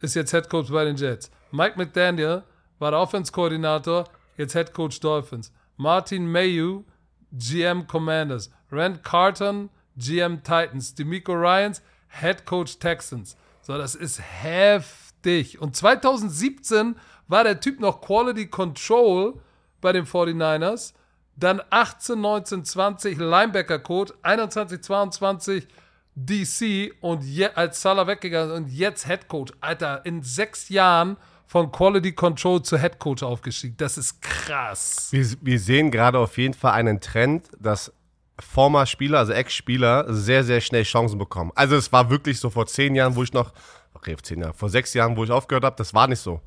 [0.00, 1.30] ist jetzt Head Coach bei den Jets.
[1.50, 2.42] Mike McDaniel
[2.78, 4.04] war der Offense-Koordinator,
[4.36, 5.52] jetzt Head Coach Dolphins.
[5.76, 6.84] Martin Mayu,
[7.32, 8.50] GM Commanders.
[8.70, 10.94] Rand Carton, GM Titans.
[10.94, 13.36] Demico Ryans, Head Coach Texans.
[13.62, 15.60] So, das ist heftig.
[15.60, 16.96] Und 2017
[17.28, 19.34] war der Typ noch Quality Control
[19.80, 20.94] bei den 49ers.
[21.36, 25.68] Dann 18, 19, 20 Linebacker Coach, 21, 22
[26.14, 29.52] DC und je, als Salah weggegangen und jetzt Head Coach.
[29.60, 33.74] Alter, in sechs Jahren von Quality Control zu Head Coach aufgestiegen.
[33.76, 35.08] Das ist krass.
[35.10, 37.92] Wir, wir sehen gerade auf jeden Fall einen Trend, dass
[38.40, 41.52] former Spieler, also Ex-Spieler, sehr, sehr schnell Chancen bekommen.
[41.54, 43.52] Also es war wirklich so vor zehn Jahren, wo ich noch,
[43.94, 46.40] okay, zehn Jahre, vor sechs Jahren, wo ich aufgehört habe, das war nicht so.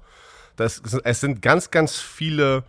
[0.56, 2.64] Das, es sind ganz, ganz viele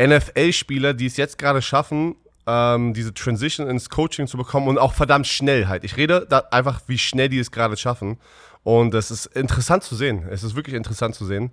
[0.00, 4.92] NFL-Spieler, die es jetzt gerade schaffen, ähm, diese Transition ins Coaching zu bekommen und auch
[4.92, 5.84] verdammt schnell halt.
[5.84, 8.18] Ich rede da einfach, wie schnell die es gerade schaffen.
[8.62, 10.26] Und das ist interessant zu sehen.
[10.30, 11.52] Es ist wirklich interessant zu sehen.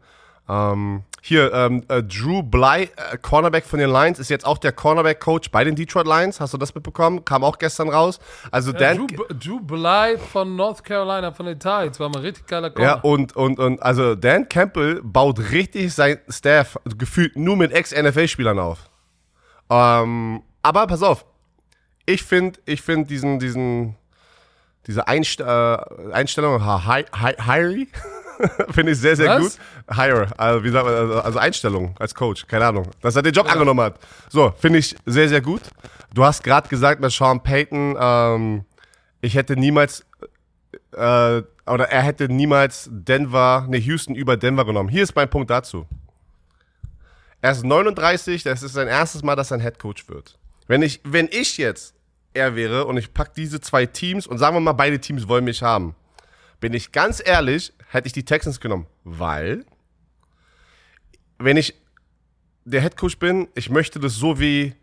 [0.52, 4.74] Ähm, hier, ähm, äh, Drew Bly, äh, Cornerback von den Lions, ist jetzt auch der
[4.74, 6.42] Cornerback-Coach bei den Detroit Lions.
[6.42, 7.24] Hast du das mitbekommen?
[7.24, 8.20] Kam auch gestern raus.
[8.50, 12.48] Also ja, Dan Drew, Drew Bly von North Carolina, von den Tides, war mal richtig
[12.48, 12.96] geiler Corner.
[12.96, 18.60] Ja, und, und, und also Dan Campbell baut richtig sein Staff gefühlt nur mit Ex-NFL-Spielern
[18.60, 18.90] auf.
[19.70, 21.24] Ähm, aber pass auf,
[22.06, 23.96] ich finde ich find diesen, diesen,
[24.88, 25.78] diese Einst äh,
[26.12, 27.88] Einstellung, hi, hi, hi,
[28.70, 29.42] Finde ich sehr, sehr Was?
[29.42, 29.98] gut.
[29.98, 32.88] Hire, also, wie sagt man, also, also Einstellung als Coach, keine Ahnung.
[33.02, 33.54] Dass er den Job ja.
[33.54, 34.00] angenommen hat.
[34.30, 35.62] So, finde ich sehr, sehr gut.
[36.14, 38.66] Du hast gerade gesagt mit Sean Payton, ähm,
[39.22, 40.06] ich hätte niemals,
[40.94, 44.90] äh, oder er hätte niemals Denver, ne, Houston über Denver genommen.
[44.90, 45.86] Hier ist mein Punkt dazu.
[47.42, 50.38] Er ist 39, das ist sein erstes Mal, dass er ein Head Coach wird.
[50.68, 51.96] Wenn ich, wenn ich jetzt
[52.34, 55.44] er wäre und ich packe diese zwei Teams und sagen wir mal, beide Teams wollen
[55.44, 55.96] mich haben,
[56.60, 59.66] bin ich ganz ehrlich, hätte ich die Texans genommen, weil
[61.38, 61.76] wenn ich
[62.64, 64.74] der Head Coach bin, ich möchte das so wie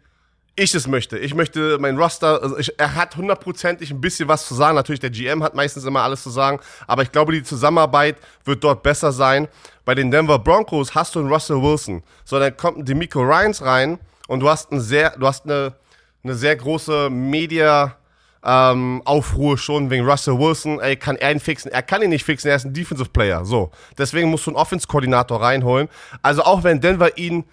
[0.56, 1.16] ich es möchte.
[1.18, 4.74] Ich möchte mein Roster, also ich, er hat hundertprozentig ein bisschen was zu sagen.
[4.74, 8.64] Natürlich, der GM hat meistens immer alles zu sagen, aber ich glaube, die Zusammenarbeit wird
[8.64, 9.46] dort besser sein.
[9.84, 12.02] Bei den Denver Broncos hast du einen Russell Wilson.
[12.24, 15.76] So, dann kommt ein Demico Ryans rein und du hast, ein sehr, du hast eine,
[16.24, 17.97] eine sehr große Media-
[18.44, 20.80] ähm, Aufruhr schon wegen Russell Wilson.
[20.80, 21.70] Ey, kann er ihn fixen?
[21.70, 23.44] Er kann ihn nicht fixen, er ist ein Defensive Player.
[23.44, 23.70] So.
[23.96, 25.88] Deswegen musst du einen Offense-Koordinator reinholen.
[26.22, 27.44] Also auch wenn Denver ihn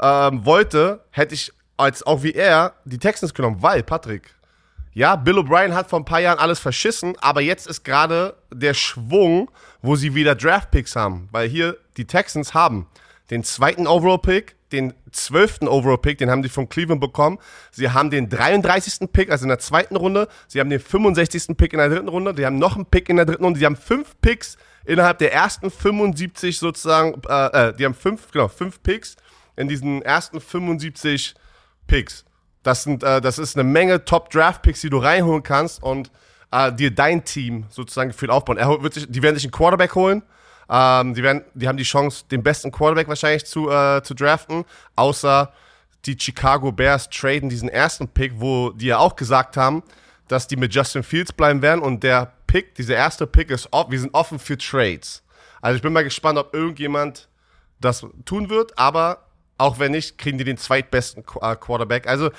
[0.00, 4.34] ähm, wollte, hätte ich als auch wie er die Texans genommen, weil, Patrick,
[4.94, 8.74] ja, Bill O'Brien hat vor ein paar Jahren alles verschissen, aber jetzt ist gerade der
[8.74, 9.50] Schwung,
[9.80, 11.28] wo sie wieder Draft-Picks haben.
[11.32, 12.86] Weil hier die Texans haben
[13.30, 17.38] den zweiten Overall-Pick, den zwölften Overall-Pick, den haben die von Cleveland bekommen.
[17.70, 19.12] Sie haben den 33.
[19.12, 20.28] Pick, also in der zweiten Runde.
[20.48, 21.56] Sie haben den 65.
[21.56, 22.34] Pick in der dritten Runde.
[22.34, 23.58] Die haben noch einen Pick in der dritten Runde.
[23.58, 28.48] Sie haben fünf Picks innerhalb der ersten 75 sozusagen, äh, äh, die haben fünf, genau,
[28.48, 29.16] fünf Picks
[29.56, 31.34] in diesen ersten 75
[31.86, 32.24] Picks.
[32.62, 36.10] Das, sind, äh, das ist eine Menge Top-Draft-Picks, die du reinholen kannst und
[36.50, 38.56] äh, dir dein Team sozusagen gefühlt aufbauen.
[38.56, 40.22] Er wird sich, die werden sich einen Quarterback holen.
[40.68, 44.64] Ähm, die, werden, die haben die Chance, den besten Quarterback wahrscheinlich zu, äh, zu draften,
[44.96, 45.52] außer
[46.06, 49.82] die Chicago Bears traden diesen ersten Pick, wo die ja auch gesagt haben,
[50.28, 53.90] dass die mit Justin Fields bleiben werden und der Pick, dieser erste Pick ist off,
[53.90, 55.22] wir sind offen für Trades.
[55.60, 57.28] Also ich bin mal gespannt, ob irgendjemand
[57.80, 59.26] das tun wird, aber
[59.58, 62.06] auch wenn nicht, kriegen die den zweitbesten äh, Quarterback.
[62.08, 62.30] Also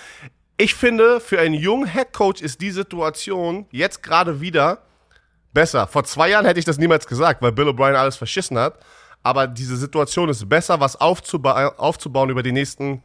[0.57, 4.83] ich finde, für einen jungen Headcoach ist die Situation jetzt gerade wieder
[5.53, 5.87] besser.
[5.87, 8.79] Vor zwei Jahren hätte ich das niemals gesagt, weil Bill O'Brien alles verschissen hat.
[9.21, 13.03] Aber diese Situation ist besser, was aufzuba aufzubauen über die nächsten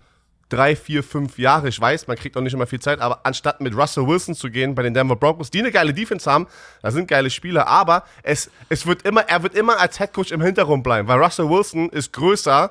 [0.49, 1.69] drei, vier, fünf Jahre.
[1.69, 4.51] Ich weiß, man kriegt auch nicht immer viel Zeit, aber anstatt mit Russell Wilson zu
[4.51, 6.47] gehen bei den Denver Broncos, die eine geile Defense haben,
[6.83, 10.41] da sind geile Spieler, aber es, es wird immer, er wird immer als Headcoach im
[10.41, 12.71] Hintergrund bleiben, weil Russell Wilson ist größer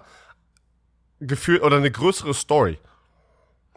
[1.19, 2.79] gefühlt oder eine größere Story.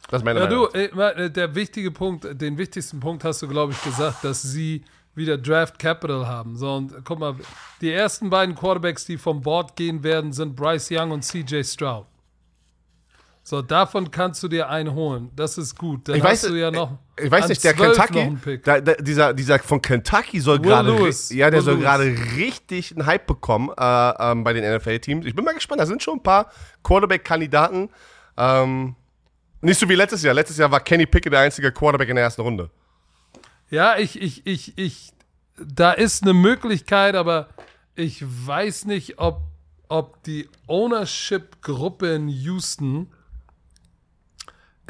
[0.09, 0.69] Das ist meine ja, Meinung.
[0.73, 4.83] du, äh, der wichtige Punkt, den wichtigsten Punkt hast du, glaube ich, gesagt, dass sie
[5.15, 6.57] wieder Draft Capital haben.
[6.57, 7.35] So, und guck mal,
[7.81, 12.07] die ersten beiden Quarterbacks, die vom Board gehen werden, sind Bryce Young und CJ Stroud.
[13.43, 15.31] So, davon kannst du dir einen holen.
[15.35, 16.09] Das ist gut.
[16.09, 16.99] Dann ich weiß, du ja noch.
[17.21, 20.93] Ich weiß nicht, der Kentucky, da, da, dieser, dieser von Kentucky soll gerade,
[21.31, 25.27] ja, der Will soll gerade richtig einen Hype bekommen äh, ähm, bei den NFL-Teams.
[25.27, 25.81] Ich bin mal gespannt.
[25.81, 26.51] Da sind schon ein paar
[26.85, 27.91] Quarterback-Kandidaten.
[28.37, 28.95] Ähm,
[29.63, 30.35] nicht so wie letztes Jahr.
[30.35, 32.71] Letztes Jahr war Kenny Pickett der einzige Quarterback in der ersten Runde.
[33.71, 35.13] Ja, ich, ich, ich, ich,
[35.57, 37.49] da ist eine Möglichkeit, aber
[37.95, 39.43] ich weiß nicht, ob,
[39.89, 43.13] ob die Ownership-Gruppe in Houston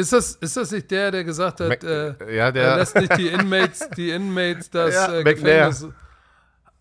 [0.00, 2.96] ist das, ist das nicht der, der gesagt hat, Mac, äh, ja, der er lässt
[2.96, 5.86] nicht die Inmates, die Inmates das ja, äh, Gefängnis.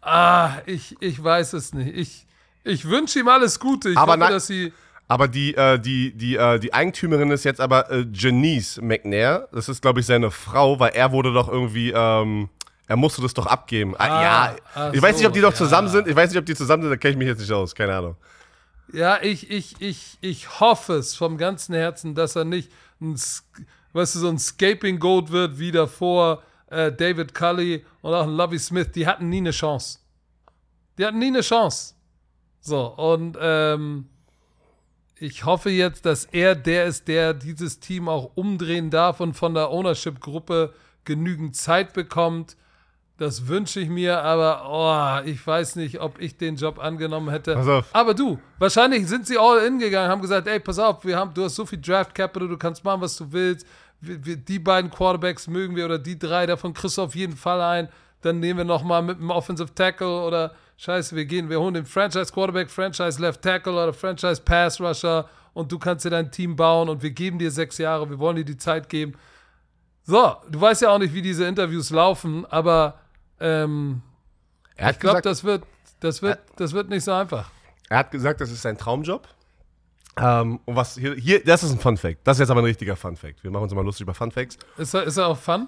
[0.01, 1.97] Ah, ich, ich weiß es nicht.
[1.97, 2.27] Ich,
[2.63, 3.89] ich wünsche ihm alles Gute.
[3.89, 4.71] Ich aber hoffe, dass sie.
[5.09, 9.49] Aber die, äh, die, die, äh, die Eigentümerin ist jetzt aber äh, Janice McNair.
[9.51, 12.47] Das ist, glaube ich, seine Frau, weil er wurde doch irgendwie, ähm,
[12.85, 13.95] er musste das doch abgeben.
[13.97, 15.55] Ah, ah ja, ich weiß nicht, ob die doch ja.
[15.55, 16.07] zusammen sind.
[16.07, 17.73] Ich weiß nicht, ob die zusammen sind, da kenne ich mich jetzt nicht aus.
[17.73, 18.17] Keine Ahnung.
[18.93, 23.19] Ja, ich, ich, ich, ich hoffe es vom ganzen Herzen, dass er nicht ein,
[23.93, 28.59] weißt du, so ein Scaping Goat wird wie davor äh, David Cully und auch Lovey
[28.59, 28.91] Smith.
[28.93, 29.97] Die hatten nie eine Chance.
[30.99, 31.95] Die hatten nie eine Chance.
[32.61, 34.07] So, und ähm,
[35.19, 39.53] ich hoffe jetzt, dass er der ist, der dieses Team auch umdrehen darf und von
[39.53, 42.55] der Ownership-Gruppe genügend Zeit bekommt
[43.19, 47.53] das wünsche ich mir, aber oh, ich weiß nicht, ob ich den Job angenommen hätte.
[47.53, 47.85] Pass auf.
[47.91, 51.33] Aber du, wahrscheinlich sind sie all in gegangen, haben gesagt, ey, pass auf, wir haben,
[51.33, 53.67] du hast so viel Draft Capital, du kannst machen, was du willst.
[53.99, 57.35] Wir, wir, die beiden Quarterbacks mögen wir oder die drei, davon kriegst du auf jeden
[57.35, 57.89] Fall ein.
[58.21, 61.85] Dann nehmen wir nochmal mit einem Offensive Tackle oder Scheiße, wir gehen, wir holen den
[61.85, 66.55] Franchise Quarterback, Franchise Left Tackle oder Franchise Pass Rusher und du kannst dir dein Team
[66.55, 69.15] bauen und wir geben dir sechs Jahre, wir wollen dir die Zeit geben.
[70.03, 72.97] So, du weißt ja auch nicht, wie diese Interviews laufen, aber
[73.41, 74.01] ähm,
[74.77, 75.65] ich glaube, das wird,
[75.99, 77.51] das, wird, das wird nicht so einfach.
[77.89, 79.27] Er hat gesagt, das ist sein Traumjob.
[80.15, 82.19] Ähm, und was hier, hier, das ist ein Fun Fact.
[82.23, 83.43] Das ist jetzt aber ein richtiger Fun Fact.
[83.43, 84.57] Wir machen uns mal lustig über Fun Facts.
[84.77, 85.67] Ist er, ist er auch Fun?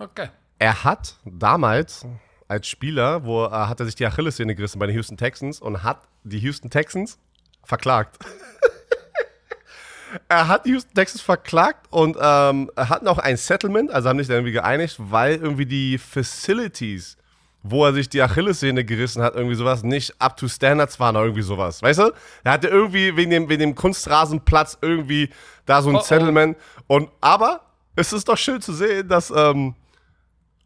[0.00, 0.30] Okay.
[0.58, 2.04] Er hat damals
[2.52, 5.82] als Spieler, wo er hat er sich die Achillessehne gerissen bei den Houston Texans und
[5.82, 7.18] hat die Houston Texans
[7.64, 8.18] verklagt.
[10.28, 14.28] er hat die Houston Texans verklagt und ähm, hatten auch ein Settlement, also haben sich
[14.28, 17.16] da irgendwie geeinigt, weil irgendwie die Facilities,
[17.62, 21.24] wo er sich die Achillessehne gerissen hat, irgendwie sowas nicht up to standards waren oder
[21.24, 21.82] irgendwie sowas.
[21.82, 22.12] Weißt du?
[22.44, 25.30] Er hatte irgendwie wegen dem, wegen dem Kunstrasenplatz irgendwie
[25.64, 26.58] da so ein oh, Settlement.
[26.86, 26.96] Oh.
[26.96, 27.62] Und aber
[27.96, 29.74] es ist doch schön zu sehen, dass ähm,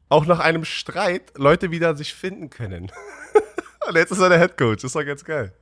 [0.09, 2.93] auch nach einem Streit Leute wieder sich finden können.
[3.89, 4.83] und jetzt ist er der Head Coach.
[4.83, 5.53] Das ist doch ganz geil.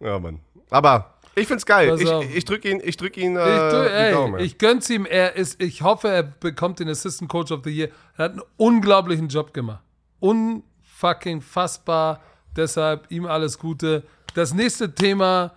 [0.00, 0.40] Ja, Mann.
[0.70, 1.98] Aber ich find's geil.
[2.00, 4.40] ich, ich drücke ihn, ich drück ihn äh, ich, drück, ey, Daumen.
[4.40, 5.06] Ich gönn's ihm.
[5.06, 7.90] Er ist, ich hoffe, er bekommt den Assistant Coach of the Year.
[8.16, 9.82] Er hat einen unglaublichen Job gemacht.
[10.20, 12.22] Unfucking fassbar.
[12.56, 14.04] Deshalb ihm alles Gute.
[14.34, 15.52] Das nächste Thema,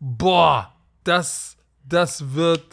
[0.00, 0.74] boah,
[1.04, 2.64] das, das wird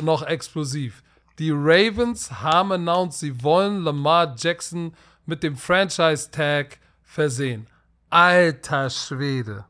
[0.00, 1.02] noch explosiv.
[1.38, 4.92] Die Ravens haben announced, sie wollen Lamar Jackson
[5.24, 7.68] mit dem Franchise Tag versehen.
[8.10, 9.64] Alter Schwede.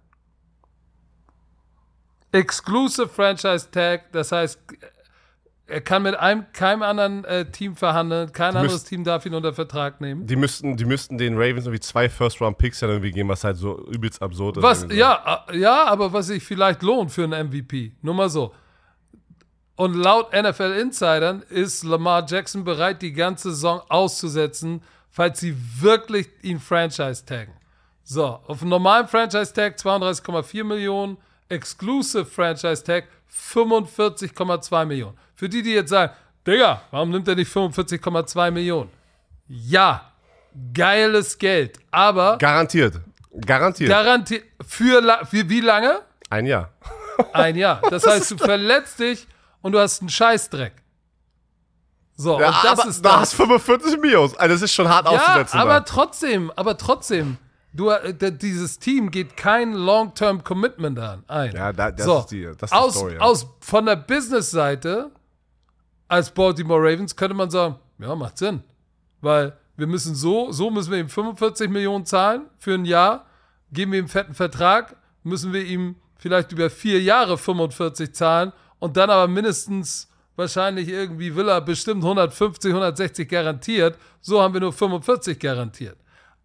[2.32, 4.60] Exclusive Franchise Tag, das heißt,
[5.66, 9.26] er kann mit einem, keinem anderen äh, Team verhandeln, kein die anderes müsst, Team darf
[9.26, 10.26] ihn unter Vertrag nehmen.
[10.26, 13.86] Die müssten, die müssten den Ravens irgendwie zwei First-Round-Picks ja irgendwie geben, was halt so
[13.88, 14.62] übelst absurd ist.
[14.62, 15.44] Was, ja.
[15.50, 17.92] Äh, ja, aber was sich vielleicht lohnt für einen MVP.
[18.00, 18.54] Nur mal so.
[19.78, 26.58] Und laut NFL-Insidern ist Lamar Jackson bereit, die ganze Saison auszusetzen, falls sie wirklich ihn
[26.58, 27.54] Franchise taggen.
[28.02, 31.16] So, auf einem normalen Franchise-Tag 32,4 Millionen,
[31.48, 35.16] Exclusive Franchise Tag 45,2 Millionen.
[35.36, 36.12] Für die, die jetzt sagen,
[36.44, 38.90] Digga, warum nimmt er nicht 45,2 Millionen?
[39.46, 40.10] Ja,
[40.74, 42.36] geiles Geld, aber.
[42.38, 43.00] Garantiert.
[43.46, 43.90] Garantiert.
[43.90, 44.44] Garantiert.
[44.66, 46.00] Für, für wie lange?
[46.30, 46.72] Ein Jahr.
[47.32, 47.80] Ein Jahr.
[47.88, 49.28] Das heißt, du verletzt dich
[49.62, 50.72] und du hast einen Scheißdreck.
[52.16, 54.34] So, Ja, und das aber ist da dann- hast 45 Mios.
[54.36, 55.58] Also das ist schon hart Ja, auszusetzen.
[55.60, 55.84] aber Mann.
[55.86, 57.38] trotzdem, aber trotzdem.
[57.72, 61.54] Du, äh, dieses Team geht kein Long-Term Commitment an ein.
[61.54, 63.20] Ja, da- das so, ist die- das ist die aus, Story, ja.
[63.20, 65.10] aus von der Business-Seite
[66.08, 68.64] als Baltimore Ravens könnte man sagen, ja, macht Sinn.
[69.20, 73.26] Weil wir müssen so, so müssen wir ihm 45 Millionen zahlen für ein Jahr,
[73.70, 78.52] geben wir ihm einen fetten Vertrag, müssen wir ihm vielleicht über vier Jahre 45 zahlen
[78.78, 83.98] und dann aber mindestens wahrscheinlich irgendwie will er bestimmt 150, 160 garantiert.
[84.20, 85.98] So haben wir nur 45 garantiert.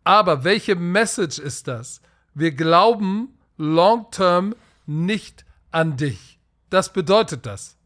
[0.03, 2.01] Aber welche Message ist das?
[2.33, 6.39] Wir glauben long-term nicht an dich.
[6.69, 7.77] Das bedeutet das.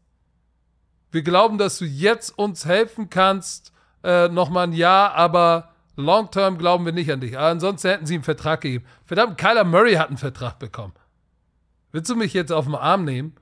[1.10, 6.84] Wir glauben, dass du jetzt uns helfen kannst, äh, nochmal ein Jahr, aber long-term glauben
[6.84, 7.36] wir nicht an dich.
[7.36, 8.84] Aber ansonsten hätten sie einen Vertrag gegeben.
[9.04, 10.94] Verdammt, Kyler Murray hat einen Vertrag bekommen.
[11.92, 13.34] Willst du mich jetzt auf den Arm nehmen?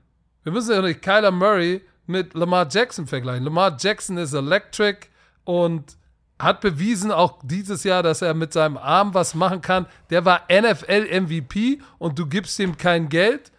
[0.47, 3.43] Wir müssen ja nicht Kyler Murray mit Lamar Jackson vergleichen.
[3.43, 5.07] Lamar Jackson ist electric
[5.43, 5.97] und
[6.39, 9.87] hat bewiesen auch dieses Jahr, dass er mit seinem Arm was machen kann.
[10.09, 13.51] Der war NFL MVP und du gibst ihm kein Geld.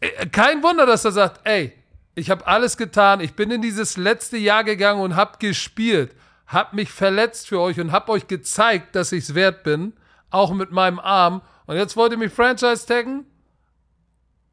[0.00, 1.74] Äh, Kein Wunder, dass er sagt, ey,
[2.14, 6.16] ich habe alles getan, ich bin in dieses letzte Jahr gegangen und habe gespielt,
[6.46, 9.92] habe mich verletzt für euch und habe euch gezeigt, dass ich es wert bin,
[10.30, 11.42] auch mit meinem Arm.
[11.66, 13.26] Und jetzt wollt ihr mich Franchise taggen?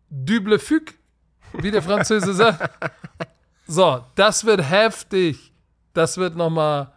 [0.09, 0.95] Duble fuc,
[1.53, 2.69] wie der Franzose sagt.
[3.67, 5.51] So, das wird heftig.
[5.93, 6.91] Das wird nochmal.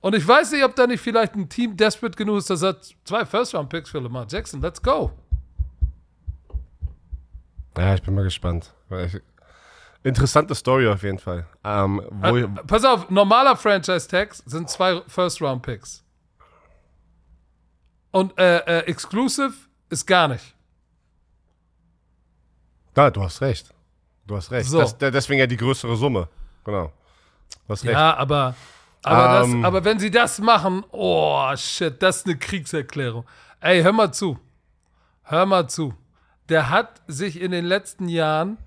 [0.00, 2.94] Und ich weiß nicht, ob da nicht vielleicht ein Team desperate genug ist, das hat
[3.04, 4.60] zwei First-Round-Picks für Lamar Jackson.
[4.62, 5.12] Let's go.
[7.76, 8.72] Ja, ich bin mal gespannt.
[10.02, 11.46] Interessante Story auf jeden Fall.
[11.64, 16.02] Ähm, Äh, pass auf, normaler Franchise-Tag sind zwei First-Round-Picks.
[18.12, 19.52] Und äh, äh, Exclusive
[19.90, 20.54] ist gar nicht.
[22.96, 23.72] ja, du hast recht.
[24.30, 24.70] Du hast recht.
[24.70, 24.78] So.
[24.78, 26.28] Das, deswegen ja die größere Summe.
[26.64, 26.92] Genau.
[27.66, 27.94] Du hast recht.
[27.94, 28.54] Ja, aber,
[29.02, 29.62] aber, Ähm.
[29.62, 33.24] das, aber wenn sie das machen, oh shit, das ist eine Kriegserklärung.
[33.58, 34.38] Ey, hör mal zu.
[35.24, 35.94] Hör mal zu.
[36.48, 38.58] Der hat sich in den letzten Jahren,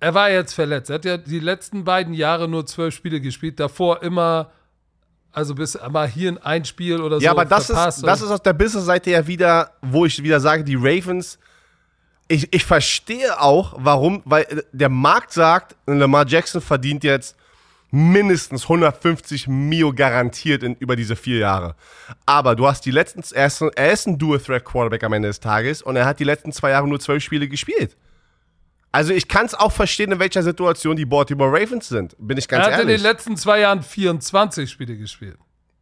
[0.00, 0.90] er war jetzt verletzt.
[0.90, 3.58] Er hat ja die letzten beiden Jahre nur zwölf Spiele gespielt.
[3.58, 4.50] Davor immer,
[5.32, 7.24] also bis mal hier ein Spiel oder so.
[7.24, 10.62] Ja, aber das ist, das ist aus der Business-Seite ja wieder, wo ich wieder sage,
[10.62, 11.38] die Ravens,
[12.30, 17.36] ich, ich verstehe auch, warum, weil äh, der Markt sagt, Lamar Jackson verdient jetzt
[17.90, 21.74] mindestens 150 Mio garantiert in, über diese vier Jahre.
[22.24, 25.40] Aber du hast die letzten, er ist, ein- er ist ein Dual-Threat-Quarterback am Ende des
[25.40, 27.96] Tages und er hat die letzten zwei Jahre nur zwölf Spiele gespielt.
[28.92, 32.46] Also ich kann es auch verstehen, in welcher Situation die Baltimore Ravens sind, bin ich
[32.46, 33.02] ganz er hat in den ehrlich.
[33.02, 35.38] letzten zwei Jahren 24 Spiele gespielt.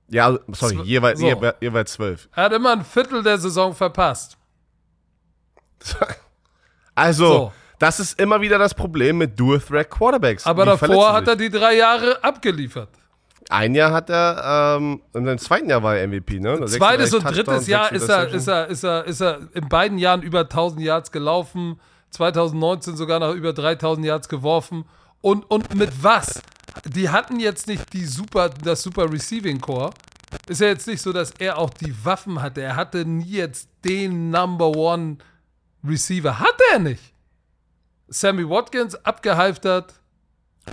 [0.09, 1.27] Ja, sorry, jeweils, so.
[1.27, 2.29] jeweils, jeweils zwölf.
[2.35, 4.39] Er hat immer ein Viertel der Saison verpasst.
[6.99, 7.53] Also, So.
[7.79, 10.47] das ist immer wieder das Problem mit Dual-Threat-Quarterbacks.
[10.47, 12.89] Aber Die davor hat er die drei Jahre abgeliefert.
[13.51, 16.57] Ein Jahr hat er, ähm, und im zweiten Jahr war er MVP, ne?
[16.67, 19.97] Zweites 36 und drittes Jahr ist er, ist, er, ist, er, ist er in beiden
[19.97, 21.81] Jahren über 1000 Yards gelaufen,
[22.11, 24.85] 2019 sogar noch über 3000 Yards geworfen.
[25.23, 26.43] Und, und mit was?
[26.85, 29.91] Die hatten jetzt nicht die super, das super Receiving Core.
[30.47, 32.61] Ist ja jetzt nicht so, dass er auch die Waffen hatte.
[32.61, 35.17] Er hatte nie jetzt den Number One
[35.85, 36.39] Receiver.
[36.39, 37.03] Hatte er nicht.
[38.09, 39.95] Sammy Watkins abgehalftert.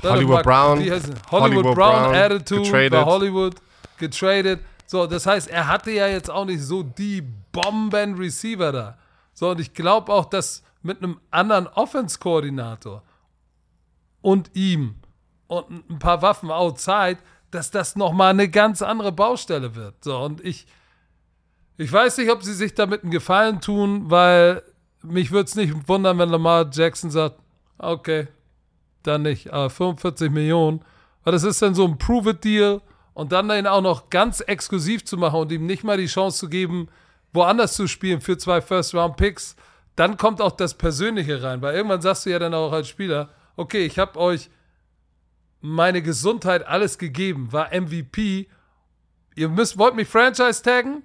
[0.04, 0.80] Hollywood Brown.
[0.80, 2.92] Hollywood, Hollywood Brown, Brown, Attitude getradet.
[2.92, 3.56] bei Hollywood
[3.98, 4.60] getradet.
[4.86, 8.98] So, das heißt, er hatte ja jetzt auch nicht so die Bomben-Receiver da.
[9.34, 13.02] So, und ich glaube auch, dass mit einem anderen Offense-Koordinator
[14.22, 14.96] und ihm
[15.48, 17.18] und ein paar Waffen outside,
[17.52, 20.04] dass das nochmal eine ganz andere Baustelle wird.
[20.04, 20.68] So, und ich,
[21.78, 24.64] ich weiß nicht, ob sie sich damit einen Gefallen tun, weil
[25.06, 27.40] mich würde es nicht wundern, wenn Lamar Jackson sagt,
[27.78, 28.28] okay,
[29.04, 30.84] dann nicht, aber 45 Millionen.
[31.24, 32.82] Weil das ist dann so ein Prove-It-Deal
[33.14, 36.40] und dann ihn auch noch ganz exklusiv zu machen und ihm nicht mal die Chance
[36.40, 36.88] zu geben,
[37.34, 39.56] woanders zu spielen für zwei First-Round-Picks,
[39.96, 41.62] dann kommt auch das Persönliche rein.
[41.62, 44.50] Weil irgendwann sagst du ja dann auch als Spieler, okay, ich habe euch
[45.62, 48.48] meine Gesundheit alles gegeben, war MVP.
[49.36, 51.04] Ihr müsst, wollt mich Franchise taggen?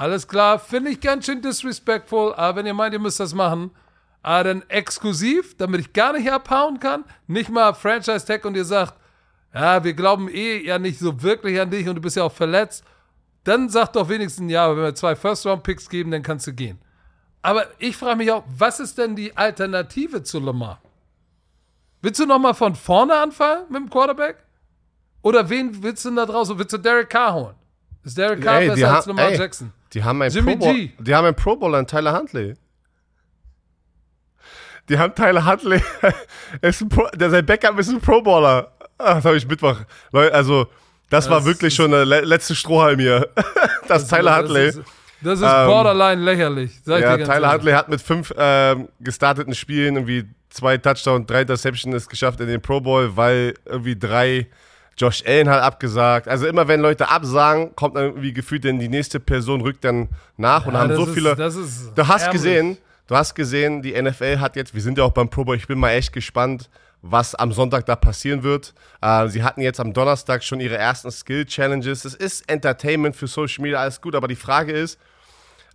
[0.00, 3.70] Alles klar, finde ich ganz schön disrespectful, aber wenn ihr meint, ihr müsst das machen,
[4.22, 8.64] aber dann exklusiv, damit ich gar nicht abhauen kann, nicht mal Franchise Tag und ihr
[8.64, 8.94] sagt,
[9.52, 12.32] ja, wir glauben eh ja nicht so wirklich an dich und du bist ja auch
[12.32, 12.82] verletzt,
[13.44, 16.78] dann sagt doch wenigstens, ja, wenn wir zwei First-Round-Picks geben, dann kannst du gehen.
[17.42, 20.80] Aber ich frage mich auch, was ist denn die Alternative zu Lamar?
[22.00, 24.38] Willst du nochmal von vorne anfangen mit dem Quarterback?
[25.20, 26.58] Oder wen willst du denn da draußen?
[26.58, 27.59] Willst du Derek Carr holen?
[28.04, 29.38] Ist Derek Carr Ey, besser als Lamar ey.
[29.38, 29.72] Jackson?
[29.92, 30.90] Die haben einen Jimmy Pro Bowl, G.
[30.98, 32.54] die haben einen Pro Bowler, einen Tyler Huntley.
[34.88, 35.80] Die haben Tyler Huntley,
[36.62, 38.72] ist ein Pro, der, sein Backup ist ein Pro Bowler.
[38.98, 39.76] Ah, das habe ich Mittwoch.
[40.12, 40.66] Leute, also,
[41.10, 43.28] das, war Das wirklich ist- schon der le letzte Strohhalm hier.
[43.88, 44.66] das, Tyler Huntley.
[44.66, 44.84] Das ist,
[45.22, 46.80] das ist Ähm, borderline lächerlich.
[46.84, 47.50] Sag ich Ja, Tyler ehrlich.
[47.52, 52.48] Huntley hat mit fünf ähm, gestarteten Spielen irgendwie zwei Touchdowns, drei Interceptions es geschafft in
[52.48, 54.48] den Pro Bowl, weil irgendwie drei
[54.96, 56.28] Josh Allen hat abgesagt.
[56.28, 60.08] Also immer wenn Leute absagen, kommt dann irgendwie gefühlt denn die nächste Person rückt dann
[60.36, 61.34] nach und Ja, haben so ist, viele.
[61.36, 62.42] Das ist Du hast ärmlich.
[62.42, 65.56] gesehen, du hast gesehen, die NFL hat jetzt, wir sind ja auch beim Pro Bowl,
[65.56, 66.68] ich bin mal echt gespannt,
[67.02, 68.74] was am Sonntag da passieren wird.
[69.00, 72.04] Äh, sie hatten jetzt am Donnerstag schon ihre ersten Skill-Challenges.
[72.04, 74.98] Es ist Entertainment für Social Media, alles gut, aber die Frage ist,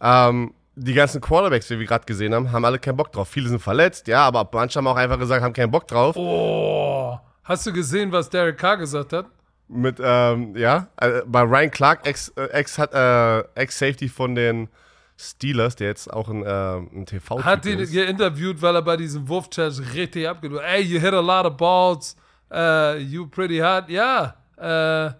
[0.02, 3.30] ähm, die ganzen Quarterbacks, die wir gerade gesehen haben, haben alle keinen Bock drauf.
[3.30, 6.16] Viele sind verletzt, ja, aber manche haben auch einfach gesagt, haben keinen Bock drauf.
[6.18, 9.28] Oh, hast du gesehen, was Derek Carr gesagt hat?
[9.68, 14.68] Mit, ähm, ja, äh, bei Ryan Clark, Ex, äh, Ex, hat, äh, Ex-Safety von den
[15.18, 19.28] Steelers, der jetzt auch ein, äh, ein tv Hat ihn geinterviewt, weil er bei diesem
[19.28, 22.16] Wurfchallenge richtig abgedrückt Ey, you hit a lot of balls.
[22.52, 23.90] Uh, you pretty hard.
[23.90, 24.36] Ja.
[24.58, 25.12] Äh,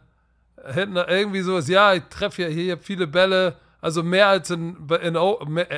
[0.74, 1.68] hinten irgendwie sowas.
[1.68, 3.56] Ja, ich treffe ja hier viele Bälle.
[3.82, 5.14] Also mehr als, in, in,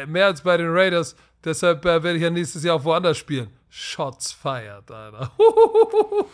[0.07, 1.15] mehr als bei den Raiders.
[1.43, 3.49] Deshalb äh, werde ich ja nächstes Jahr auch woanders spielen.
[3.69, 5.29] Shots fired, Alter.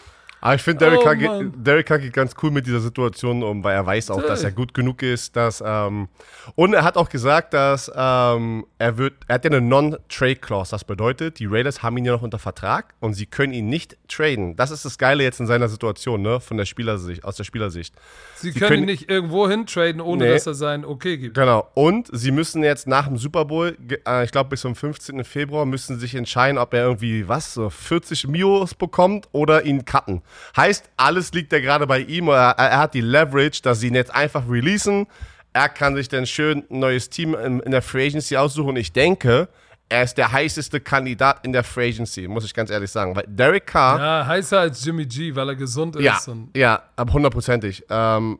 [0.46, 1.52] Aber ich finde, Derek, Oh, geht-.
[1.66, 4.52] Derek Carr geht ganz cool mit dieser Situation um, weil er weiß auch, dass er
[4.52, 5.38] gut genug ist.
[5.38, 6.10] Dass, ähm,
[6.56, 10.72] und er hat auch gesagt, dass ähm, er wird, er hat ja eine Non-Trade-Clause.
[10.72, 13.96] Das bedeutet, die Raiders haben ihn ja noch unter Vertrag und sie können ihn nicht
[14.10, 14.58] traden.
[14.58, 16.41] Das ist das Geile jetzt in seiner Situation, ne?
[16.41, 17.96] Von der Spielersicht, aus der Spielersicht.
[18.36, 20.34] Sie, Sie können, können- ihn nicht irgendwo hintraden, ohne Nee.
[20.34, 21.36] dass er sein Okay gibt.
[21.38, 21.70] Genau.
[21.74, 25.24] Und sie müssen jetzt nach dem Super Bowl, äh, ich glaube bis zum 15.
[25.24, 30.22] Februar, müssen sich entscheiden, ob er irgendwie, was, so 40 Mios bekommt oder ihn cutten.
[30.58, 32.28] Heißt, alles liegt ja gerade bei ihm.
[32.28, 35.08] Er, er hat die Leverage, dass sie ihn jetzt einfach releasen.
[35.54, 38.70] Er kann sich dann schön ein neues Team in, in der Free Agency aussuchen.
[38.70, 39.48] Und ich denke,
[39.90, 43.16] er ist der heißeste Kandidat in der Free Agency, muss ich ganz ehrlich sagen.
[43.16, 46.28] Weil Derek Carr, Ja, heißer als Jimmy G, weil er gesund ja, ist.
[46.28, 47.84] Und ja, aber hundertprozentig.
[47.90, 48.40] Ähm,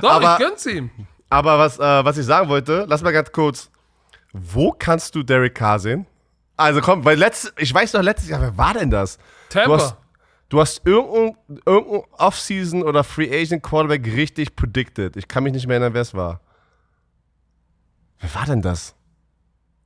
[0.00, 0.90] Doch, aber- ich gönn's ihm.
[1.28, 3.70] Aber was, äh, was ich sagen wollte, lass mal ganz kurz.
[4.34, 6.06] Wo kannst du Derek Carr sehen?
[6.58, 9.18] Also komm, weil letztes, ich weiß noch letztes Jahr, wer war denn das?
[9.48, 9.96] Tampa.
[10.52, 15.16] Du hast irgendein, irgendein Offseason oder Free Agent Quarterback richtig predicted.
[15.16, 16.40] Ich kann mich nicht mehr erinnern, wer es war.
[18.20, 18.94] Wer war denn das?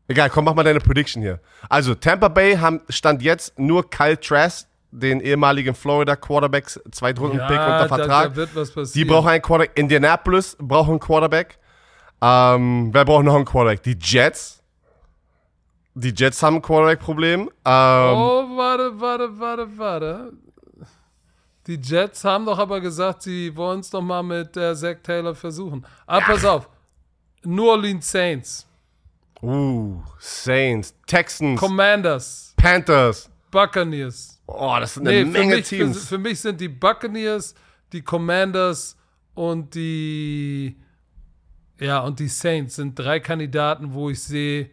[0.09, 1.41] Egal, komm, mach mal deine Prediction hier.
[1.69, 7.89] Also, Tampa Bay haben, stand jetzt nur Kyle Trask, den ehemaligen Florida Quarterbacks, Zweitrunden-Pick unter
[7.89, 8.29] da, Vertrag.
[8.31, 9.09] da wird was Die passieren.
[9.09, 9.73] brauchen einen Quarterback.
[9.79, 11.59] Indianapolis braucht einen Quarterback.
[12.23, 13.83] Ähm, wer braucht noch einen Quarterback?
[13.83, 14.62] Die Jets.
[15.95, 17.41] Die Jets haben ein Quarterback-Problem.
[17.41, 20.33] Ähm, Oh, warte, warte, warte, warte.
[21.67, 25.35] Die Jets haben doch aber gesagt, sie wollen es doch mal mit der Zach Taylor
[25.35, 25.85] versuchen.
[26.07, 26.69] Aber pass auf.
[27.45, 28.67] New Orleans Saints,
[29.43, 33.31] uh, Saints, Texans, Commanders, Panthers.
[33.51, 34.41] Buccaneers.
[34.47, 36.09] Oh, das sind eine Nee, für Menge mich, für, Teams.
[36.09, 37.55] für mich sind die Buccaneers,
[37.93, 38.97] die Commanders
[39.35, 40.77] und die
[41.79, 44.71] ja und die Saints sind drei Kandidaten, wo ich sehe,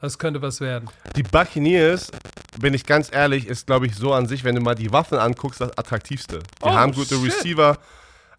[0.00, 0.88] das könnte was werden.
[1.16, 2.10] Die Buccaneers,
[2.58, 5.18] bin ich ganz ehrlich, ist, glaube ich, so an sich, wenn du mal die Waffen
[5.18, 6.38] anguckst, das attraktivste.
[6.38, 7.24] Die Oh, haben gute shit.
[7.24, 7.78] Receiver.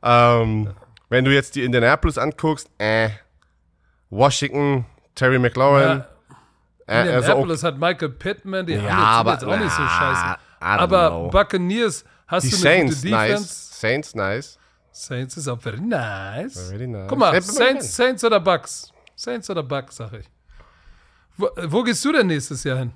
[0.03, 0.74] Ähm,
[1.09, 3.09] wenn du jetzt die Indianapolis anguckst, äh.
[4.09, 4.86] Washington,
[5.16, 6.03] Terry McLaurin.
[6.03, 6.05] Ja,
[6.88, 10.36] äh, also Indianapolis hat Michael Pittman, die Ja, haben jetzt, aber- auch nicht so scheiße.
[10.59, 11.30] Aber know.
[11.30, 13.34] Buccaneers, hast die du eine Saints, gute Defense?
[13.43, 13.80] nice.
[13.80, 14.59] Saints, nice.
[14.91, 16.70] Saints ist auch very nice.
[16.70, 17.07] Very nice.
[17.07, 18.91] Guck mal Saints, Saints oder Bucks?
[19.16, 20.30] Saints oder Bucks, sag ich.
[21.42, 22.92] Wo, wo gehst du denn nächstes Jahr hin?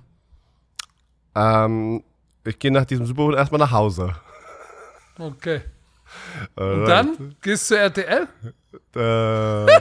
[1.36, 2.04] Ähm,
[2.44, 4.16] ich gehe nach diesem Super Bowl erstmal nach Hause.
[5.18, 5.62] Okay.
[6.56, 6.88] Und Alright.
[6.90, 8.28] dann gehst du RTL?
[8.96, 9.66] Äh,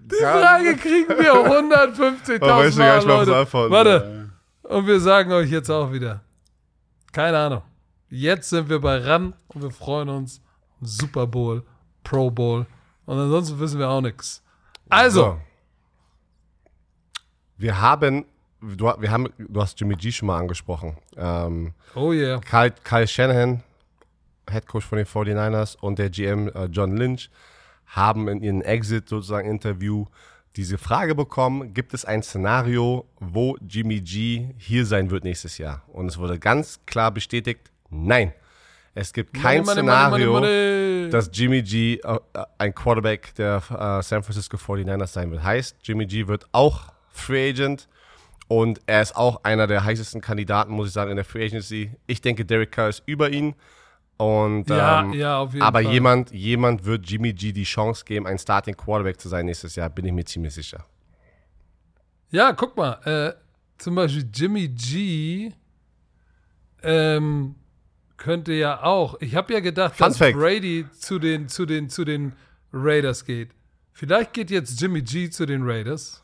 [0.00, 3.52] Die Frage kriegen wir 150.000 Oh, weißt du gar nicht Mal, Leute.
[3.70, 4.30] Warte.
[4.62, 6.20] Und wir sagen euch jetzt auch wieder.
[7.12, 7.62] Keine Ahnung.
[8.08, 10.40] Jetzt sind wir bei RAN und wir freuen uns.
[10.80, 11.62] Super Bowl,
[12.02, 12.66] Pro Bowl
[13.06, 14.42] Und ansonsten wissen wir auch nichts.
[14.88, 15.38] Also, So.
[17.60, 18.24] Wir haben,
[18.62, 20.96] du, wir haben, du hast Jimmy G schon mal angesprochen.
[21.14, 22.40] Ähm, oh yeah.
[22.40, 23.62] Kyle, Kyle Shanahan,
[24.50, 27.28] Head Coach von den 49ers und der GM äh, John Lynch
[27.84, 30.06] haben in ihrem Exit sozusagen Interview
[30.56, 35.82] diese Frage bekommen, gibt es ein Szenario, wo Jimmy G hier sein wird nächstes Jahr?
[35.88, 38.32] Und es wurde ganz klar bestätigt, nein.
[38.94, 41.10] Es gibt kein Money, Szenario, money, money, money.
[41.10, 45.42] dass Jimmy G äh, äh, ein Quarterback der äh, San Francisco 49ers sein wird.
[45.42, 47.88] Heißt, Jimmy G wird auch Free Agent
[48.48, 51.92] und er ist auch einer der heißesten Kandidaten, muss ich sagen, in der Free Agency.
[52.06, 53.54] Ich denke, Derek Carr ist über ihn.
[54.16, 55.92] Und, Ja, ähm, ja, auf jeden aber Fall.
[55.92, 59.88] jemand, jemand wird Jimmy G die Chance geben, ein Starting Quarterback zu sein nächstes Jahr,
[59.88, 60.84] bin ich mir ziemlich sicher.
[62.30, 63.32] Ja, guck mal, äh,
[63.78, 65.52] zum Beispiel Jimmy G
[66.82, 67.54] ähm,
[68.16, 69.16] könnte ja auch.
[69.20, 70.36] Ich habe ja gedacht, Fun dass Fact.
[70.36, 72.34] Brady zu den, zu, den, zu den
[72.72, 73.50] Raiders geht.
[73.92, 76.22] Vielleicht geht jetzt Jimmy G zu den Raiders.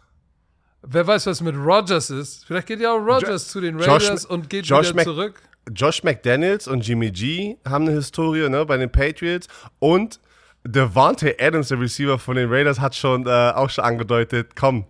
[0.88, 2.44] Wer weiß, was mit Rogers ist.
[2.46, 5.04] Vielleicht geht ja auch Rogers zu den Josh Raiders Ma- und geht Josh wieder Mc-
[5.04, 5.42] zurück.
[5.74, 9.48] Josh McDaniels und Jimmy G haben eine Historie ne, bei den Patriots
[9.80, 10.20] und
[10.64, 14.84] Devontae Adams, der Receiver von den Raiders, hat schon äh, auch schon angedeutet, komm,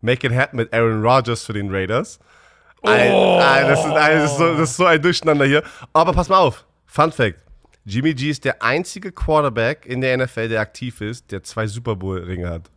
[0.00, 2.18] make it happen mit Aaron Rodgers für den Raiders.
[2.82, 5.62] Ein, ein, das, ist, ein, das, ist so, das ist so ein Durcheinander hier.
[5.92, 7.38] Aber pass mal auf, Fun Fact.
[7.84, 11.96] Jimmy G ist der einzige Quarterback in der NFL, der aktiv ist, der zwei Super
[11.96, 12.70] Bowl-Ringe hat.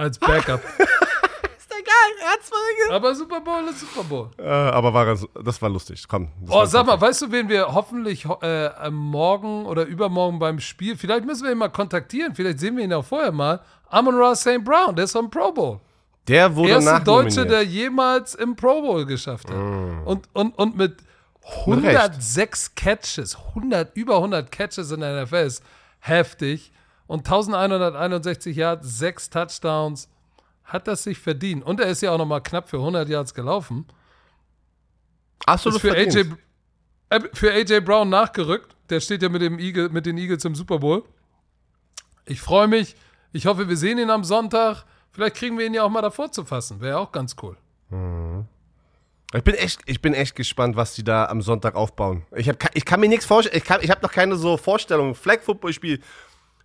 [0.00, 0.62] Als Backup.
[1.58, 2.96] Ist der geil, er Ringe.
[2.96, 4.30] Aber Super Bowl ist Super Bowl.
[4.38, 6.28] Äh, aber war, das- das war lustig, komm.
[6.48, 10.58] Oh, war sag mal, weißt du, wen wir hoffentlich äh, am morgen oder übermorgen beim
[10.58, 13.60] Spiel, vielleicht müssen wir ihn mal kontaktieren, vielleicht sehen wir ihn auch vorher mal.
[13.90, 14.64] Amon Ra St.
[14.64, 15.80] Brown, der ist vom Pro Bowl.
[16.28, 19.56] Der wurde Erste Deutsche, der jemals im Pro Bowl geschafft hat.
[19.56, 20.06] Mm.
[20.06, 20.96] Und, und, und mit
[21.66, 25.62] 106 Catches, 100, über 100 Catches in der NFL ist
[26.00, 26.72] heftig.
[27.10, 30.08] Und 1161 Yards, 6 Touchdowns,
[30.62, 31.64] hat das sich verdient.
[31.64, 33.84] Und er ist ja auch noch mal knapp für 100 Yards gelaufen.
[35.44, 36.26] Absolut für AJ,
[37.08, 38.76] äh, für AJ Brown nachgerückt.
[38.90, 41.02] Der steht ja mit, dem Eagle, mit den Eagles im Super Bowl.
[42.26, 42.94] Ich freue mich.
[43.32, 44.84] Ich hoffe, wir sehen ihn am Sonntag.
[45.10, 46.80] Vielleicht kriegen wir ihn ja auch mal davor zu fassen.
[46.80, 47.56] Wäre auch ganz cool.
[49.34, 52.24] Ich bin echt, ich bin echt gespannt, was die da am Sonntag aufbauen.
[52.36, 53.56] Ich, hab, ich kann mir nichts vorstellen.
[53.56, 55.16] Ich, kann- ich habe noch keine so Vorstellung.
[55.16, 56.00] Flag Football Spiel.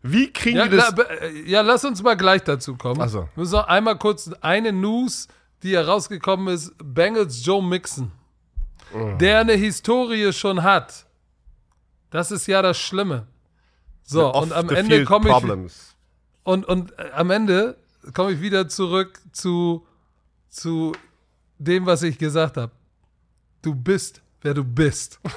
[0.08, 0.96] Wie kriegen Ja, die das?
[0.96, 3.02] la, äh, ja, lass uns mal gleich dazu kommen.
[3.02, 3.22] Ach so.
[3.22, 5.28] Wir müssen noch einmal kurz eine News,
[5.64, 8.12] die herausgekommen ist: Bengals Joe Mixon,
[8.94, 9.18] Mm.
[9.18, 11.06] der eine Historie schon hat.
[12.12, 13.26] Das ist ja das Schlimme.
[14.04, 15.34] So, und am Ende komme ich.
[15.34, 15.96] Problems.
[16.44, 17.76] Und, und äh, am Ende
[18.14, 19.88] komme ich wieder zurück zu,
[20.50, 20.92] zu
[21.58, 22.72] dem, was ich gesagt habe.
[23.64, 25.20] Du bist, wer du bist.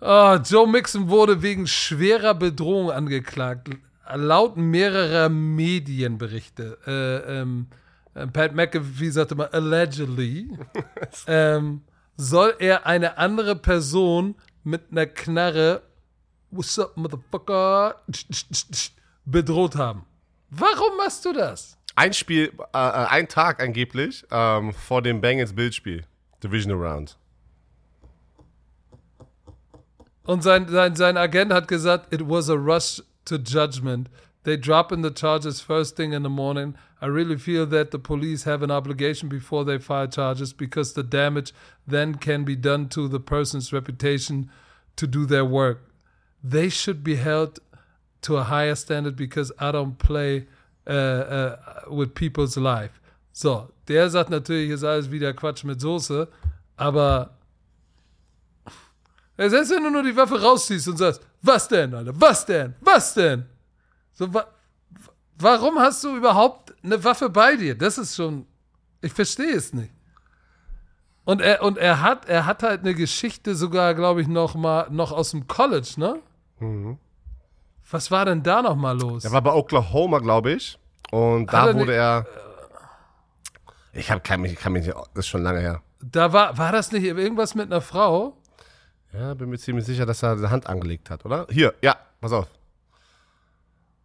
[0.00, 3.68] Ah, Joe Mixon wurde wegen schwerer Bedrohung angeklagt.
[4.14, 6.78] Laut mehrerer Medienberichte.
[6.86, 7.66] Äh, ähm,
[8.14, 10.48] äh, Pat McAfee sagte mal, allegedly,
[11.26, 11.82] ähm,
[12.16, 14.34] soll er eine andere Person
[14.64, 15.82] mit einer Knarre
[16.52, 17.94] What's up, motherfucker?
[19.24, 20.04] bedroht haben.
[20.50, 21.78] Warum machst du das?
[21.94, 26.04] Ein Spiel, äh, äh, ein Tag angeblich ähm, vor dem Bengals Bildspiel.
[26.42, 27.16] Divisional Round.
[30.30, 34.08] Und sein, sein, sein Agent hat gesagt, it was a rush to judgment.
[34.44, 36.76] They drop in the charges first thing in the morning.
[37.02, 41.02] I really feel that the police have an obligation before they file charges because the
[41.02, 41.52] damage
[41.84, 44.48] then can be done to the person's reputation
[44.94, 45.80] to do their work.
[46.44, 47.58] They should be held
[48.22, 50.46] to a higher standard because I don't play
[50.86, 51.56] uh, uh,
[51.88, 53.00] with people's life.
[53.32, 56.28] So, der sagt natürlich, ist alles wieder Quatsch mit Soße,
[56.76, 57.32] aber
[59.48, 63.14] Selbst wenn du nur die Waffe rausziehst und sagst, was denn, Alter, was denn, was
[63.14, 63.46] denn?
[64.12, 64.44] So, wa
[65.38, 67.74] warum hast du überhaupt eine Waffe bei dir?
[67.74, 68.46] Das ist schon,
[69.00, 69.90] ich verstehe es nicht.
[71.24, 74.88] Und er, und er hat, er hat halt eine Geschichte sogar, glaube ich, noch mal,
[74.90, 76.18] noch aus dem College, ne?
[77.90, 79.24] Was war denn da noch mal los?
[79.24, 80.78] Er war bei Oklahoma, glaube ich.
[81.10, 82.26] Und Hat da er wurde nicht- er.
[83.92, 85.82] Ich hab, kann mich, kann mich, das ist schon lange her.
[86.02, 88.36] Da war, war das nicht irgendwas mit einer Frau?
[89.12, 91.46] Ja, bin mir ziemlich sicher, dass er die Hand angelegt hat, oder?
[91.50, 92.46] Hier, ja, pass auf.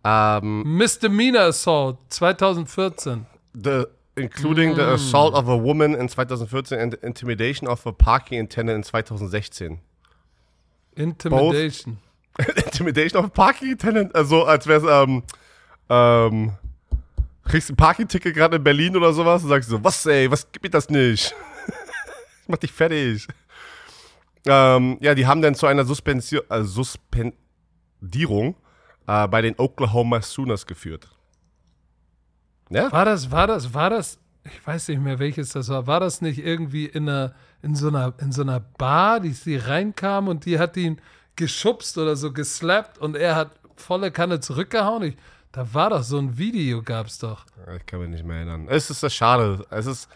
[0.04, 3.26] Ähm, Misdemeanor Assault 2014.
[3.56, 8.78] the, including the assault of a woman in 2014 and intimidation of a parking attendant
[8.78, 9.80] in 2016.
[10.96, 11.98] Intimidation.
[12.66, 14.14] intimidation of a parking attendant?
[14.16, 15.24] Also, als wäre es, ähm,
[15.90, 16.52] ähm,
[17.46, 20.64] kriegst ein Parking-Ticket gerade in Berlin oder sowas und sagst so, was ey, was gibt
[20.64, 21.34] mir das nicht?
[22.42, 23.28] ich mach dich fertig.
[24.48, 27.34] Ähm, ja, die haben dann zu einer Suspension, äh, Suspen
[28.16, 28.56] Rekrutierung
[29.08, 31.10] äh, bei den Oklahoma Sooners geführt.
[32.70, 32.92] Ja?
[32.92, 35.88] War das, war das, war das, ich weiß nicht mehr, welches das war.
[35.88, 39.58] War das nicht irgendwie in einer, in so einer, in so einer Bar, die sie
[39.58, 41.00] reinkam und die hat ihn
[41.36, 45.04] geschubst oder so geslappt und er hat volle Kanne zurückgehauen?
[45.04, 45.18] Ich,
[45.52, 47.46] da war doch so ein Video, gab's doch.
[47.78, 48.68] Ich kann mich nicht mehr erinnern.
[48.68, 49.66] Es ist das schade.
[49.70, 50.10] Es ist,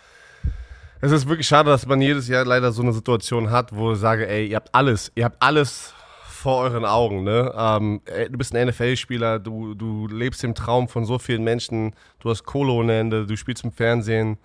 [1.02, 4.00] es ist wirklich schade, dass man jedes Jahr leider so eine Situation hat, wo ich
[4.00, 5.94] sage, ey, ihr habt alles, ihr habt alles
[6.28, 7.54] vor euren Augen, ne?
[7.56, 12.30] Ähm, du bist ein NFL-Spieler, du, du lebst im Traum von so vielen Menschen, du
[12.30, 14.38] hast Kohle ohne Ende, du spielst im Fernsehen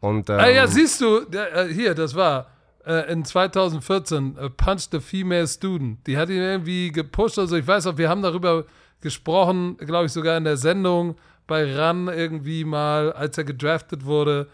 [0.00, 2.46] und ähm, Ah ja, siehst du, der, äh, hier, das war
[2.86, 6.06] äh, in 2014, äh, Punch the Female Student.
[6.06, 8.64] Die hat ihn irgendwie gepusht, also ich weiß auch, wir haben darüber
[9.00, 14.48] gesprochen, glaube ich, sogar in der Sendung bei RAN irgendwie mal, als er gedraftet wurde.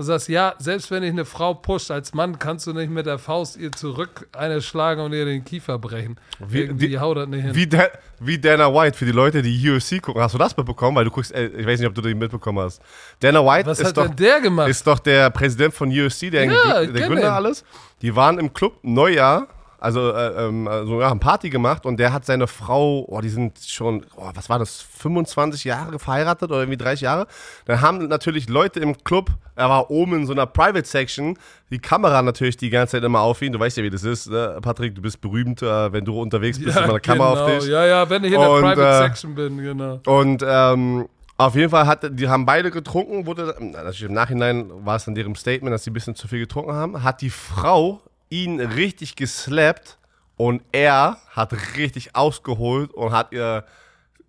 [0.00, 3.04] Du sagst, ja, selbst wenn ich eine Frau pusht, als Mann kannst du nicht mit
[3.04, 6.18] der Faust ihr zurück eine schlagen und ihr den Kiefer brechen.
[6.38, 7.54] Wie- irgendwie die- haut das nicht hin.
[7.54, 10.22] Wie, Da- wie Dana White, für die Leute, die UFC gucken.
[10.22, 10.96] Hast du das mitbekommen?
[10.96, 12.80] Weil du guckst, äh, ich weiß nicht, ob du den mitbekommen hast.
[13.20, 14.70] Dana White Was ist, hat doch, denn der gemacht?
[14.70, 17.62] ist doch der Präsident von UFC, der, Ja, der Gründer alles.
[18.00, 19.48] Die waren im Club Neujahr,
[19.80, 23.30] also, äh, ähm, also ja, haben Party gemacht und der hat seine Frau, oh, die
[23.30, 27.26] sind schon, oh, was war das, 25 Jahre verheiratet oder irgendwie 30 Jahre.
[27.64, 31.38] Dann haben natürlich Leute im Club, er war oben in so einer Private Section,
[31.70, 33.52] die Kamera natürlich die ganze Zeit immer auf ihn.
[33.52, 34.58] Du weißt ja, wie das ist, ne?
[34.60, 37.44] Patrick, du bist berühmt, äh, wenn du unterwegs bist, ist immer eine Kamera genau.
[37.44, 37.70] auf dich.
[37.70, 40.00] Ja, ja, wenn ich in der Und, Private äh, Section bin, genau.
[40.04, 41.08] Und ähm,
[41.38, 45.06] auf jeden Fall hat, die haben beide getrunken, wurde, na, natürlich im Nachhinein war es
[45.06, 48.60] in deren Statement, dass sie ein bisschen zu viel getrunken haben, hat die Frau ihn
[48.60, 49.98] richtig geslappt
[50.36, 53.64] und er hat richtig ausgeholt und hat ihr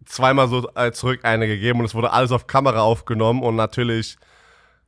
[0.06, 4.18] zweimal so äh, zurück eine gegeben und es wurde alles auf Kamera aufgenommen und natürlich,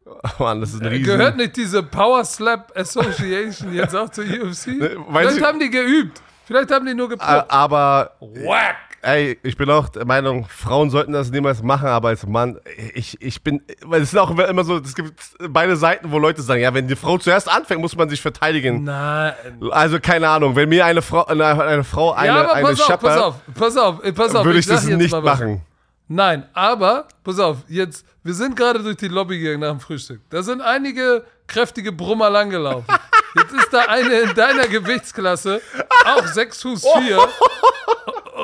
[0.39, 1.05] Mann, das ist ein riesen...
[1.05, 4.68] Gehört nicht diese Power Slap Association jetzt auch zur UFC?
[4.68, 4.68] weiß
[5.09, 6.22] Vielleicht ich- haben die geübt.
[6.45, 7.45] Vielleicht haben die nur Äh, gepumpt.
[7.51, 8.75] aber Whack!
[9.05, 12.57] Ey, ich bin auch der Meinung, Frauen sollten das niemals machen, aber als Mann,
[12.93, 15.19] ich, ich bin, weil es sind auch immer so, es gibt
[15.49, 18.85] beide Seiten, wo Leute sagen, ja, wenn die Frau zuerst anfängt, muss man sich verteidigen.
[18.85, 19.33] Nein.
[19.71, 22.79] Also keine Ahnung, wenn mir eine Frau, eine, eine Frau eine, ja, aber eine pass
[22.79, 24.45] auf, pass scheppert, auf, pass auf, äh, pass auf.
[24.45, 25.61] würde ich sag das nicht machen.
[26.07, 30.21] Nein, aber, pass auf, jetzt, wir sind gerade durch die Lobby gegangen nach dem Frühstück.
[30.29, 32.85] Da sind einige kräftige Brummer langgelaufen.
[33.36, 35.61] Jetzt ist da eine in deiner Gewichtsklasse,
[36.05, 37.29] auch 6 Fuß 4,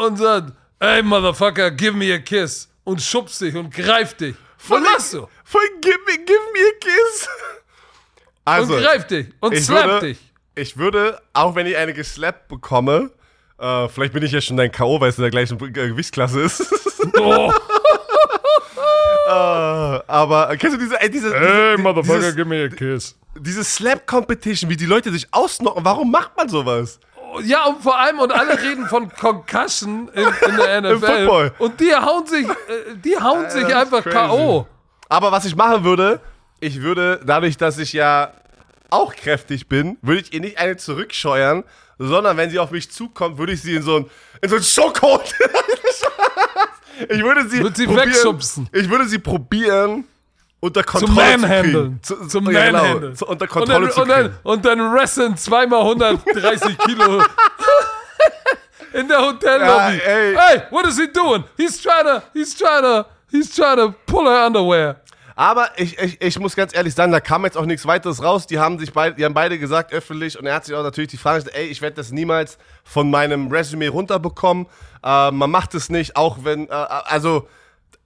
[0.02, 2.68] und sagt, ey, Motherfucker, give me a kiss.
[2.84, 4.36] Und schubst dich und greift dich.
[4.68, 5.28] Was machst du?
[5.44, 7.28] Voll, give me, give me a kiss.
[8.46, 10.18] Also, Und greift dich und slappt dich.
[10.56, 13.12] ich würde, auch wenn ich eine geslappt bekomme,
[13.60, 16.66] äh, vielleicht bin ich ja schon dein K.O., weil es in der gleichen Gewichtsklasse ist.
[17.18, 17.54] Oh,
[19.30, 23.16] Äh, aber kennst du diese, ey, diese, diese, dieses, give me a kiss.
[23.40, 27.00] diese Slap-Competition, wie die Leute sich ausnocken, warum macht man sowas?
[27.44, 31.00] Ja, und vor allem, und alle reden von Concussion in, in der NFL.
[31.00, 31.52] Football.
[31.60, 34.04] Und die hauen sich, äh, die hauen sich das ist einfach.
[34.04, 34.66] K.O.
[35.10, 36.22] Aber was ich machen würde,
[36.60, 38.34] ich würde, dadurch, dass ich ja
[38.90, 41.64] auch kräftig bin, würde ich ihr nicht eine zurückscheuern,
[42.00, 44.06] sondern wenn sie auf mich zukommt, würde ich sie in so ein,
[44.42, 45.34] in so ein Schockhold.
[47.10, 48.70] ich würde sie, Würd sie probieren, wegschubsen.
[48.74, 50.06] Ich würde sie probieren,
[50.60, 51.74] unter Zum Kontrolle zu Manhandeln.
[51.74, 52.00] kriegen.
[52.04, 53.16] Zu, Zum ja, genau, Manhandeln.
[53.16, 54.24] zu, unter Und Kontrolle dann, zu und, kriegen.
[54.44, 57.24] dann, und dann wrestlen zweimal 130 Kilo
[58.94, 59.68] in der Hotellobby.
[59.68, 60.36] Ja, ey.
[60.36, 61.44] Hey, what is he doing?
[61.58, 64.98] He's trying to, he's trying to, he's trying to pull her underwear.
[65.40, 68.46] Aber ich, ich, ich muss ganz ehrlich sagen, da kam jetzt auch nichts weiteres raus.
[68.46, 71.12] Die haben sich beide, die haben beide gesagt öffentlich und er hat sich auch natürlich
[71.12, 74.66] die Frage gestellt, ey, ich werde das niemals von meinem Resümee runterbekommen.
[75.02, 77.48] Äh, man macht es nicht, auch wenn, äh, also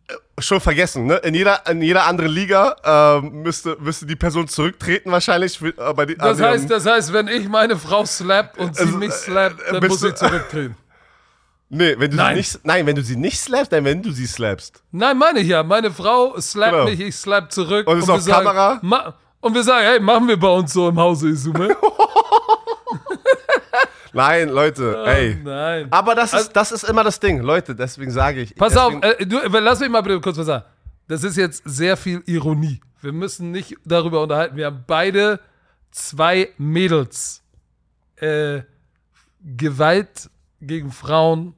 [0.09, 1.15] äh, schon vergessen, ne?
[1.23, 5.57] In jeder, in jeder anderen Liga äh, müsste, müsste die Person zurücktreten wahrscheinlich.
[5.57, 8.83] Für, äh, die, Das an heißt, das heißt, wenn ich meine Frau slap und sie
[8.83, 10.75] Also, mich slappt, äh, dann bist muss sie zurücktreten.
[11.73, 12.35] Nee, wenn du Nein.
[12.35, 14.81] sie nicht, nein, wenn du sie nicht slappst, nein, wenn du sie slappst.
[14.91, 15.63] Nein, meine ich ja.
[15.63, 16.85] Meine Frau slappt Genau.
[16.85, 17.87] mich, ich slap zurück.
[17.87, 18.79] Und ist wir auf Kamera?
[18.81, 21.75] Ma und wir sagen, hey, machen wir bei uns so im Hause, Isume.
[24.13, 25.35] Nein, Leute, ey.
[25.43, 25.87] Nein.
[25.89, 28.55] Aber das ist, das ist immer das Ding, Leute, deswegen sage ich.
[28.55, 30.63] Pass auf, äh, du, lass mich mal bitte kurz was sagen.
[31.07, 32.79] Das ist jetzt sehr viel Ironie.
[33.01, 34.55] Wir müssen nicht darüber unterhalten.
[34.55, 35.39] Wir haben beide
[35.91, 37.41] zwei Mädels.
[38.17, 38.61] Äh,
[39.41, 40.29] Gewalt
[40.61, 41.53] gegen Frauen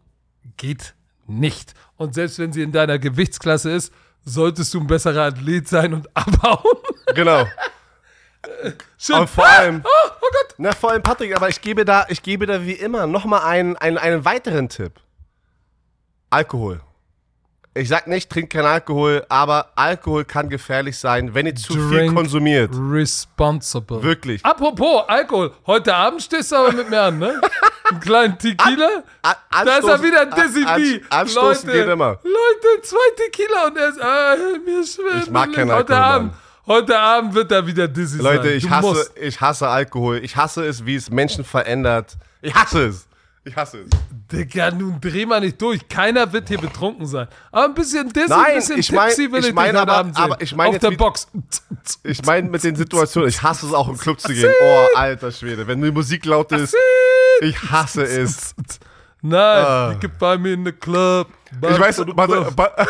[0.58, 0.94] geht
[1.28, 1.74] nicht.
[1.98, 3.94] Und selbst wenn sie in deiner Gewichtsklasse ist,
[4.24, 6.78] solltest du ein besserer Athlet sein und abhauen.
[7.14, 7.46] Genau.
[8.98, 9.20] Schön.
[9.20, 10.56] Und vor allem, Oh, oh Gott.
[10.58, 13.78] na, vor allem Patrick, aber ich gebe da, ich gebe da wie immer nochmal einen,
[13.78, 15.00] einen, einen weiteren Tipp.
[16.30, 16.82] Alkohol.
[17.78, 21.90] Ich sag nicht, trink kein Alkohol, aber Alkohol kann gefährlich sein, wenn ihr zu viel
[21.90, 22.72] Drink konsumiert.
[22.74, 24.02] Responsible.
[24.02, 24.46] Wirklich.
[24.46, 27.42] Apropos Alkohol, heute Abend stehst du aber mit mir an, ne?
[27.92, 29.04] Einen kleinen Tequila.
[29.22, 30.82] A- Da ist er wieder Dizzy An-.
[30.82, 32.18] An- Anstoßen Leute, geht immer.
[32.24, 35.22] Leute, zwei Tequila und er ist, ah, mir schwer.
[35.24, 36.34] Ich mag keinen heute Alkohol, Abend,
[36.68, 38.24] heute Abend wird er wieder Dizzy sein.
[38.24, 39.12] Leute, ich hasse, musst.
[39.20, 40.20] ich hasse Alkohol.
[40.24, 42.16] Ich hasse es, wie es Menschen verändert.
[42.42, 43.08] Ich hasse es.
[43.48, 43.90] Ich hasse es.
[44.32, 45.88] Digga, nun dreh mal nicht durch.
[45.88, 47.28] Keiner wird hier betrunken sein.
[47.52, 49.82] Aber ein bisschen Dizzy, Nein, ein bisschen ich mein- Tipsy will ich ich, mein heute
[49.82, 50.24] aber- Abend sehen.
[50.24, 51.28] aber ich mein Auf der Box.
[52.04, 54.52] Ich meine mit den Situationen, ich hasse es auch im Club zu gehen.
[54.62, 55.68] Oh, alter Schwede.
[55.68, 56.76] Wenn die Musik laut ist,
[57.42, 58.56] ich hasse es.
[59.22, 59.92] Nein, Ah.
[59.92, 61.28] you can find me in the club.
[61.52, 62.58] Ich weiß, warte, warte.
[62.58, 62.88] warte,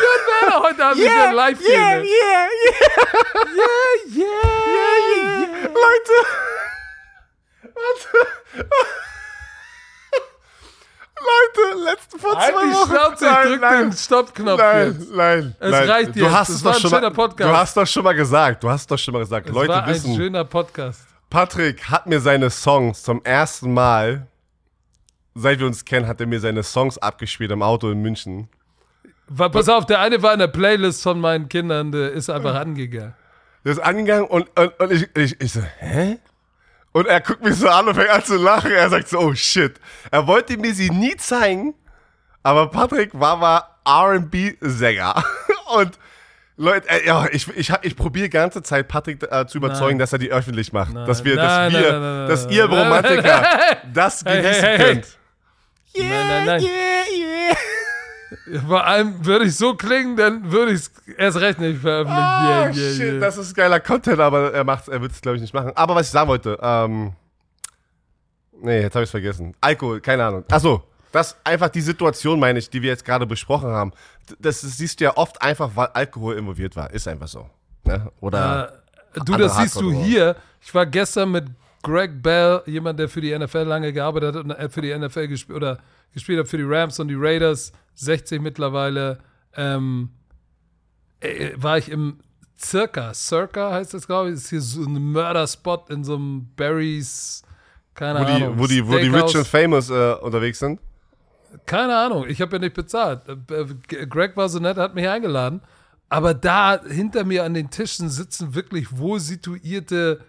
[0.48, 1.70] Ja, heute Abend yeah, live gehen.
[1.70, 2.04] yeah, ne?
[2.04, 2.86] yeah, yeah,
[3.54, 5.68] yeah, yeah, yeah.
[5.68, 6.16] Leute.
[7.76, 8.66] Warte.
[11.26, 12.90] Leute, letzte vor Halt zwei die Wochen.
[12.90, 13.80] Schnauze, ich Nein, drück nein.
[13.90, 15.10] den Stoppknopf Nein, jetzt.
[15.14, 15.88] nein, Es nein.
[15.90, 16.32] reicht du jetzt.
[16.32, 17.50] Hast Das es war doch ein schon schöner mal, Podcast.
[17.50, 18.64] Du hast doch schon mal gesagt.
[18.64, 19.48] Du hast doch schon mal gesagt.
[19.48, 21.00] Das Leute war ein wissen, schöner Podcast.
[21.30, 24.26] Patrick hat mir seine Songs zum ersten Mal,
[25.34, 28.48] seit wir uns kennen, hat er mir seine Songs abgespielt im Auto in München.
[29.28, 32.54] War, pass auf, der eine war in der Playlist von meinen Kindern, der ist einfach
[32.54, 33.14] angegangen.
[33.64, 36.18] Der ist angegangen und, und, und ich, ich, ich so, hä?
[36.96, 38.70] Und er guckt mich so an und fängt an zu lachen.
[38.70, 39.78] Er sagt so, oh shit.
[40.10, 41.74] Er wollte mir sie nie zeigen,
[42.42, 45.22] aber Patrick war mal R&B-Sänger.
[45.74, 45.98] Und
[46.56, 49.98] Leute, äh, ja, ich, ich, ich probiere die ganze Zeit Patrick äh, zu überzeugen, Nein.
[49.98, 50.96] dass er die öffentlich macht.
[50.96, 53.46] dass wir, Nein, dass nein, wir, nein, nein, nein, dass nein, ihr nein, Romantiker
[53.92, 55.18] das Hey, genießen hey, hey, könnt.
[55.98, 56.62] nein, nein, nein.
[56.62, 56.95] yeah, yeah.
[58.66, 62.22] Vor allem würde ich so klingen, dann würde ich es erst recht nicht veröffentlichen.
[62.22, 63.20] Oh, Yeah, yeah, shit, yeah.
[63.20, 65.72] das ist geiler Content, aber er macht's, er wird es, glaube ich, nicht machen.
[65.74, 67.12] Aber was ich sagen wollte, ähm,
[68.60, 69.54] nee, jetzt habe ich es vergessen.
[69.60, 70.44] Alkohol, keine Ahnung.
[70.50, 73.92] Achso, das einfach die Situation, meine ich, die wir jetzt gerade besprochen haben.
[74.40, 76.90] Das, das siehst du ja oft einfach, weil Alkohol involviert war.
[76.90, 77.48] Ist einfach so.
[77.84, 78.10] Ne?
[78.20, 78.82] Oder,
[79.14, 80.04] Äh, du, das siehst du Hardcore-Nummer.
[80.04, 80.36] hier.
[80.60, 81.44] Ich war gestern mit
[81.82, 85.28] Greg Bell, jemand, der für die NFL lange gearbeitet hat und äh, für die NFL
[85.28, 85.78] gespielt oder
[86.12, 89.18] gespielt hat für die Rams und die Raiders, 60 mittlerweile,
[89.54, 90.10] ähm,
[91.20, 92.20] äh, war ich im
[92.58, 93.12] Circa.
[93.12, 94.36] Circa heißt das, glaube ich.
[94.36, 97.42] Ist hier so ein Mörderspot in so einem Barry's,
[97.94, 98.58] keine wo, die, Ahnung.
[98.58, 99.08] wo, die, wo die.
[99.08, 100.80] Rich and Famous äh, unterwegs sind.
[101.64, 103.22] Keine Ahnung, ich habe ja nicht bezahlt.
[103.28, 105.62] Äh, Greg war so nett, hat mich eingeladen.
[106.08, 110.20] Aber da hinter mir an den Tischen sitzen wirklich wohl situierte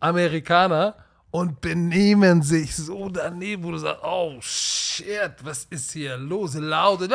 [0.00, 0.94] Amerikaner
[1.30, 6.54] und benehmen sich so daneben, wo du sagst, oh shit, was ist hier los?
[6.54, 7.00] Laut.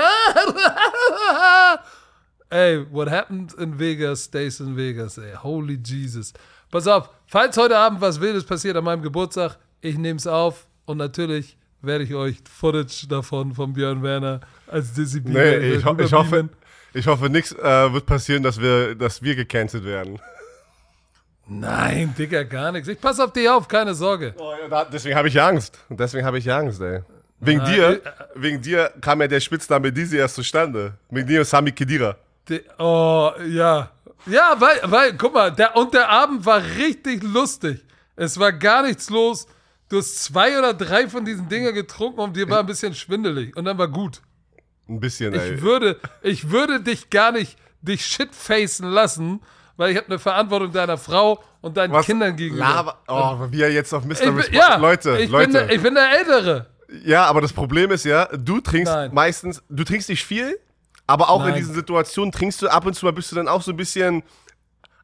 [2.49, 5.33] ey, what happened in Vegas stays in Vegas, ey.
[5.35, 6.33] Holy Jesus.
[6.69, 10.67] Pass auf, falls heute Abend was Wildes passiert an meinem Geburtstag, ich nehme es auf
[10.85, 15.95] und natürlich werde ich euch Footage davon von Björn Werner als Dizzy Nee, ich, ho
[15.99, 16.49] ich hoffe,
[16.93, 20.19] ich hoffe, nichts äh, wird passieren, dass wir, dass wir gecancelt werden.
[21.47, 22.87] Nein, Digga, gar nichts.
[22.87, 24.33] Ich passe auf dich auf, keine Sorge.
[24.37, 25.77] Oh, ja, deswegen habe ich Angst.
[25.89, 27.01] Deswegen habe ich Angst, ey.
[27.39, 27.99] Wegen Ah, dir, äh,
[28.35, 30.93] wegen dir kam ja der Spitzname Dizzy erst zustande.
[31.09, 32.15] Wegen dir und Sami Kedira.
[32.47, 33.91] Die, oh, ja.
[34.25, 37.83] Ja, weil, weil, guck mal, der, und der Abend war richtig lustig.
[38.15, 39.45] Es war gar nichts los.
[39.89, 43.55] Du hast zwei oder drei von diesen Dinger getrunken und dir war ein bisschen schwindelig.
[43.57, 44.21] Und dann war gut.
[44.87, 45.55] Ein bisschen, ey.
[45.55, 49.41] Ich würde, ich würde dich gar nicht dich shitfacen lassen,
[49.77, 52.05] weil ich habe eine Verantwortung deiner Frau und deinen Was?
[52.05, 52.65] Kindern gegenüber.
[52.65, 54.11] Laber, oh, wie er jetzt auf Mr.
[54.11, 55.45] ich bin, ja, Leute, ich, Leute.
[55.45, 56.67] Bin der, ich bin der Ältere.
[57.05, 59.11] ja, aber das Problem ist ja, du trinkst Nein.
[59.13, 60.59] meistens, du trinkst nicht viel,
[61.07, 61.55] aber auch in Nein.
[61.55, 64.23] diesen Situationen trinkst du ab und zu mal, bist du dann auch so ein bisschen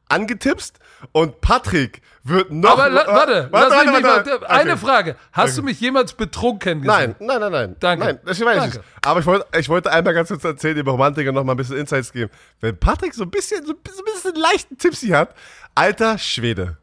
[0.09, 0.77] angetipst
[1.13, 2.71] und Patrick wird noch.
[2.71, 4.77] Aber la, äh, warte, lass mich nicht mal, eine Okay.
[4.85, 5.15] Frage.
[5.31, 5.69] Hast du Okay.
[5.71, 7.15] mich jemals betrunken gesehen?
[7.19, 7.75] Nein, nein, nein, nein.
[7.79, 8.05] Danke.
[8.05, 8.77] Nein, das weiß ich Danke.
[8.77, 8.81] nicht.
[9.05, 11.77] Aber ich wollte, ich wollte einmal ganz kurz erzählen, dem Romantiker noch mal ein bisschen
[11.77, 12.29] Insights geben.
[12.59, 15.33] Wenn Patrick so ein bisschen, so ein bisschen, so ein bisschen leichten Tipsy hat,
[15.75, 16.77] alter Schwede.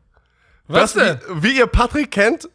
[0.68, 1.42] Was das, denn?
[1.42, 2.48] Wie, wie ihr Patrick kennt,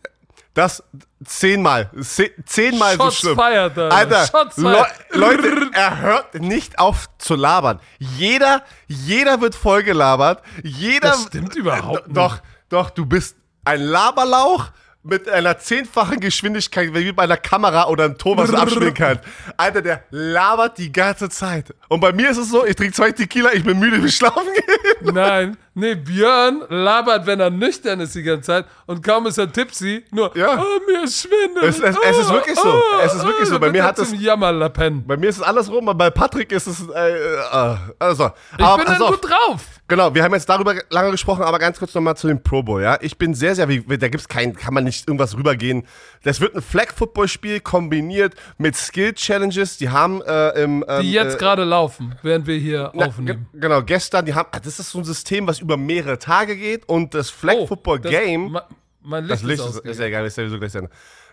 [0.54, 0.84] das
[1.24, 3.36] zehnmal, ze- zehnmal so schlimm.
[3.36, 3.92] fired, Alter.
[3.92, 4.86] Alter, Le.
[5.12, 7.80] Leute, er hört nicht auf zu labern.
[8.00, 10.44] Jeder, jeder wird vollgelabert.
[10.64, 11.10] Jeder.
[11.12, 12.18] Das stimmt überhaupt nicht.
[12.18, 12.40] Doch,
[12.70, 14.72] doch, du bist ein Laberlauch
[15.04, 19.24] mit einer zehnfachen Geschwindigkeit, wie bei einer Kamera oder einem Ton, was abspielen kannst.
[19.58, 21.74] Alter, der labert die ganze Zeit.
[21.88, 24.12] Und bei mir ist es so, ich trinke zwei Tequila, ich bin müde, ich will
[24.12, 25.14] schlafen gehen.
[25.16, 29.52] Nein, nee, Björn labert, wenn er nüchtern ist die ganze Zeit und kaum ist er
[29.52, 30.62] tipsy, nur, Ja.
[30.62, 31.64] oh, mir ist schwindel.
[31.68, 32.82] Es- es- es ist wirklich so.
[33.04, 33.60] Es ist wirklich so.
[33.60, 35.06] Bei mir hat das- Jammerlappen.
[35.08, 38.30] Bei mir ist es andersrum, aber bei Patrick ist es, äh, äh, also.
[38.58, 39.20] Ich aber bin dann auf.
[39.20, 39.62] gut drauf.
[39.92, 42.82] Genau, wir haben jetzt darüber lange gesprochen, aber ganz kurz nochmal zu dem Pro Bowl,
[42.82, 42.98] ja.
[43.02, 45.86] Ich bin sehr, sehr, da gibt's kein, kann man nicht irgendwas rübergehen.
[46.24, 49.76] Das wird ein Flag-Football-Spiel kombiniert mit Skill-Challenges.
[49.80, 50.86] Die haben äh, im.
[50.88, 53.48] Ähm, Die jetzt äh, gerade laufen, während wir hier na, aufnehmen.
[53.52, 56.56] ge- Genau, gestern, die haben, ah, das ist so ein System, was über mehrere Tage
[56.56, 58.60] geht und das Flag Football Oh,
[59.02, 60.90] Mein Das Licht, Licht ist ist, ist ja egal, ist ja sowieso gleich.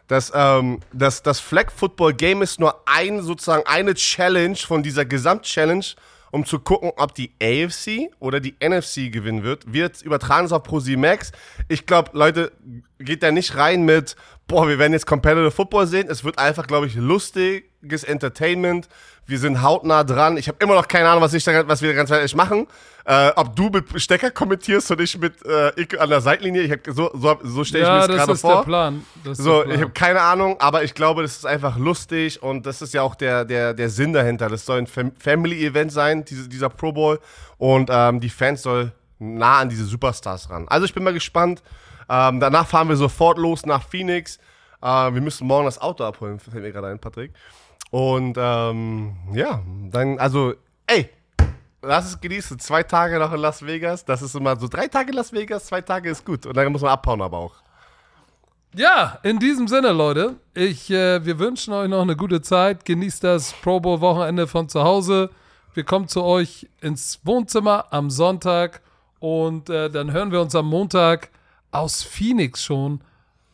[0.08, 5.04] Das, ähm, das, das Flag Football Game ist nur ein, sozusagen eine Challenge von dieser
[5.04, 5.84] Gesamt-Challenge,
[6.30, 9.72] um zu gucken, ob die AFC oder die NFC gewinnen wird.
[9.72, 11.32] Wird übertragen ist auf Pro Max.
[11.68, 12.52] Ich glaube, Leute,
[12.98, 14.16] geht da nicht rein mit,
[14.48, 16.08] boah, wir werden jetzt Competitive Football sehen.
[16.10, 18.88] Es wird einfach, glaube ich, lustiges Entertainment.
[19.26, 20.38] Wir sind hautnah dran.
[20.38, 22.66] Ich habe immer noch keine Ahnung, was, ich da, was wir ganz ehrlich machen.
[23.04, 26.62] Äh, ob du mit Stecker kommentierst und ich mit äh, ich an der Seitlinie.
[26.62, 28.64] Ich hab, so so, so stelle ich mir Ja, das das gerade vor.
[28.64, 29.04] Plan.
[29.24, 29.76] Das ist So, der Plan.
[29.76, 33.02] ich habe keine Ahnung, aber ich glaube, das ist einfach lustig und das ist ja
[33.02, 34.48] auch der, der, der Sinn dahinter.
[34.48, 37.20] Das soll ein Fam Family-Event sein, diese, dieser Pro Bowl.
[37.58, 40.66] Und ähm, die Fans soll nah an diese Superstars ran.
[40.68, 41.62] Also ich bin mal gespannt.
[42.08, 44.38] Ähm, danach fahren wir sofort los nach Phoenix.
[44.82, 47.32] Äh, wir müssen morgen das Auto abholen, fällt mir gerade ein, Patrick.
[47.90, 50.54] Und ähm, ja, dann, also,
[50.86, 51.10] ey,
[51.82, 52.58] lass es genießen.
[52.58, 54.04] Zwei Tage noch in Las Vegas.
[54.04, 56.46] Das ist immer so drei Tage in Las Vegas, zwei Tage ist gut.
[56.46, 57.54] Und dann muss man abhauen aber auch.
[58.74, 62.84] Ja, in diesem Sinne, Leute, ich, äh, wir wünschen euch noch eine gute Zeit.
[62.84, 65.30] Genießt das Pro Bowl Wochenende von zu Hause.
[65.72, 68.82] Wir kommen zu euch ins Wohnzimmer am Sonntag
[69.20, 71.30] und äh, dann hören wir uns am Montag
[71.70, 73.00] aus Phoenix schon,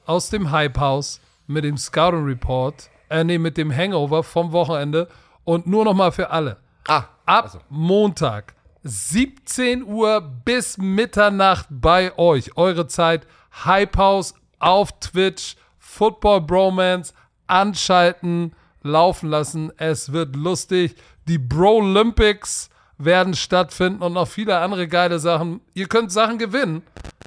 [0.07, 5.09] aus dem Hype House mit dem Scouting Report, äh, nee, mit dem Hangover vom Wochenende
[5.45, 6.57] und nur noch mal für alle.
[6.89, 12.57] Ah, Ab Montag 17 Uhr bis Mitternacht bei euch.
[12.57, 13.27] Eure Zeit.
[13.65, 15.57] Hype House auf Twitch.
[15.79, 17.15] Football Bromance.
[17.47, 18.55] Anschalten.
[18.83, 19.73] Laufen lassen.
[19.79, 20.97] Es wird lustig.
[21.27, 22.69] Die Bro Olympics
[23.05, 25.61] werden stattfinden und noch viele andere geile Sachen.
[25.74, 26.82] Ihr könnt Sachen gewinnen.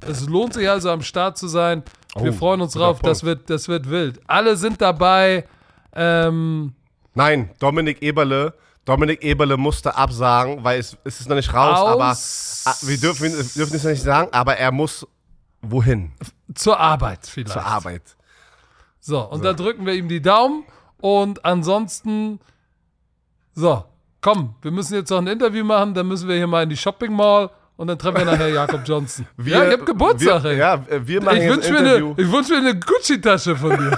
[0.08, 1.84] Es lohnt sich also am Start zu sein.
[2.16, 3.00] Wir Oh, freuen uns drauf.
[3.00, 4.20] Das wird, das wird wild.
[4.28, 5.46] Alle sind dabei.
[5.94, 6.74] Ähm,
[7.14, 8.54] Nein, Dominik Eberle.
[8.86, 12.16] Dominik Eberle musste absagen, weil es, es ist noch nicht raus, aber
[12.66, 15.06] ah, wir dürfen, wir dürfen es noch nicht sagen, aber er muss
[15.62, 16.14] wohin?
[16.56, 17.52] zur Arbeit vielleicht.
[17.54, 18.16] Zur Arbeit.
[19.00, 20.64] So, und da drücken wir ihm die Daumen.
[21.00, 22.40] Und ansonsten,
[23.54, 23.84] so,
[24.28, 26.76] komm, wir müssen jetzt noch ein Interview machen, dann müssen wir hier mal in die
[26.76, 29.26] Shopping Mall und dann treffen wir nachher Jakob Johnson.
[29.46, 30.54] ja, ich hab Geburtstag, wir.
[30.54, 32.14] Ja, wir machen ich jetzt wünsche ein mir, eine- Interview.
[32.18, 33.98] ich wünsch mir eine Gucci-Tasche von dir.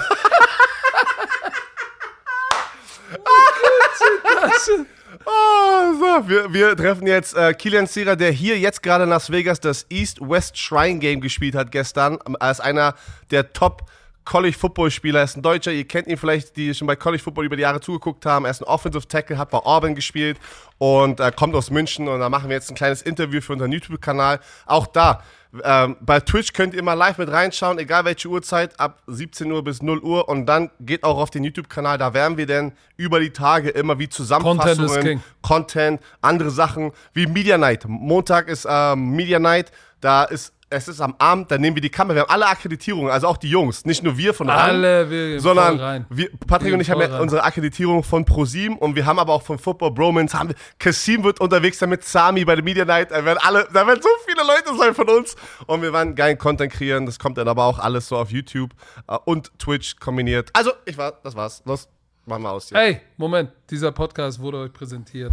[3.12, 4.86] Gucci-Tasche.
[5.26, 9.30] Oh, so, wir, wir treffen jetzt äh, Kilian Sierra, der hier jetzt gerade in Las
[9.30, 12.18] Vegas das East-West Shrine Game gespielt hat gestern.
[12.26, 12.94] ähm, Als einer
[13.30, 13.82] der Top
[14.30, 15.18] College Football Spieler.
[15.18, 17.62] Er ist ein Deutscher, ihr kennt ihn vielleicht, die schon bei College Football über die
[17.62, 18.44] Jahre zugeguckt haben.
[18.44, 20.38] Er ist ein Offensive Tackle, hat bei Auburn gespielt
[20.78, 22.06] und äh, kommt aus München.
[22.06, 24.38] Und da machen wir jetzt ein kleines Interview für unseren YouTube-Kanal.
[24.66, 25.24] Auch da,
[25.64, 29.64] ähm, bei Twitch könnt ihr mal live mit reinschauen, egal welche Uhrzeit, ab 17 Uhr
[29.64, 30.28] bis 0 Uhr.
[30.28, 31.98] Und dann geht auch auf den YouTube-Kanal.
[31.98, 35.22] Da werden wir dann über die Tage immer wie Zusammenfassungen, Content.
[35.42, 37.84] Content, andere Sachen wie Media Night.
[37.88, 41.90] Montag ist ähm, Media Night, da ist es ist am Abend, dann nehmen wir die
[41.90, 42.14] Kamera.
[42.14, 45.28] Wir haben alle Akkreditierungen, also auch die Jungs, nicht nur wir von RAN, Alle, wir
[45.30, 46.06] gehen voll sondern rein.
[46.08, 49.32] wir, Patrick Wir und ich haben ja unsere Akkreditierung von ProSieben und wir haben aber
[49.32, 50.38] auch von Football Bromance.
[50.38, 53.10] Haben wir, Kassim wird unterwegs sein mit Sami bei der Media Night.
[53.10, 55.34] Da werden alle, da werden so viele Leute sein von uns
[55.66, 57.04] und wir werden geilen Content kreieren.
[57.04, 58.70] Das kommt dann aber auch alles so auf YouTube
[59.08, 60.50] äh, und Twitch kombiniert.
[60.52, 61.62] Also, ich war, das war's.
[61.64, 61.88] Los,
[62.26, 62.78] machen wir aus hier.
[62.78, 65.32] Ey, Moment, dieser Podcast wurde euch präsentiert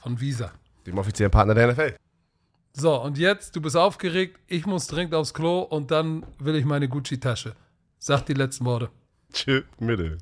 [0.00, 0.52] von Visa.
[0.86, 1.94] Dem offiziellen Partner der NFL.
[2.72, 6.64] So, und jetzt, du bist aufgeregt, ich muss dringend aufs Klo und dann will ich
[6.64, 7.54] meine Gucci-Tasche.
[7.98, 8.90] Sag die letzten Worte.
[9.32, 10.18] Tschö, Mitte.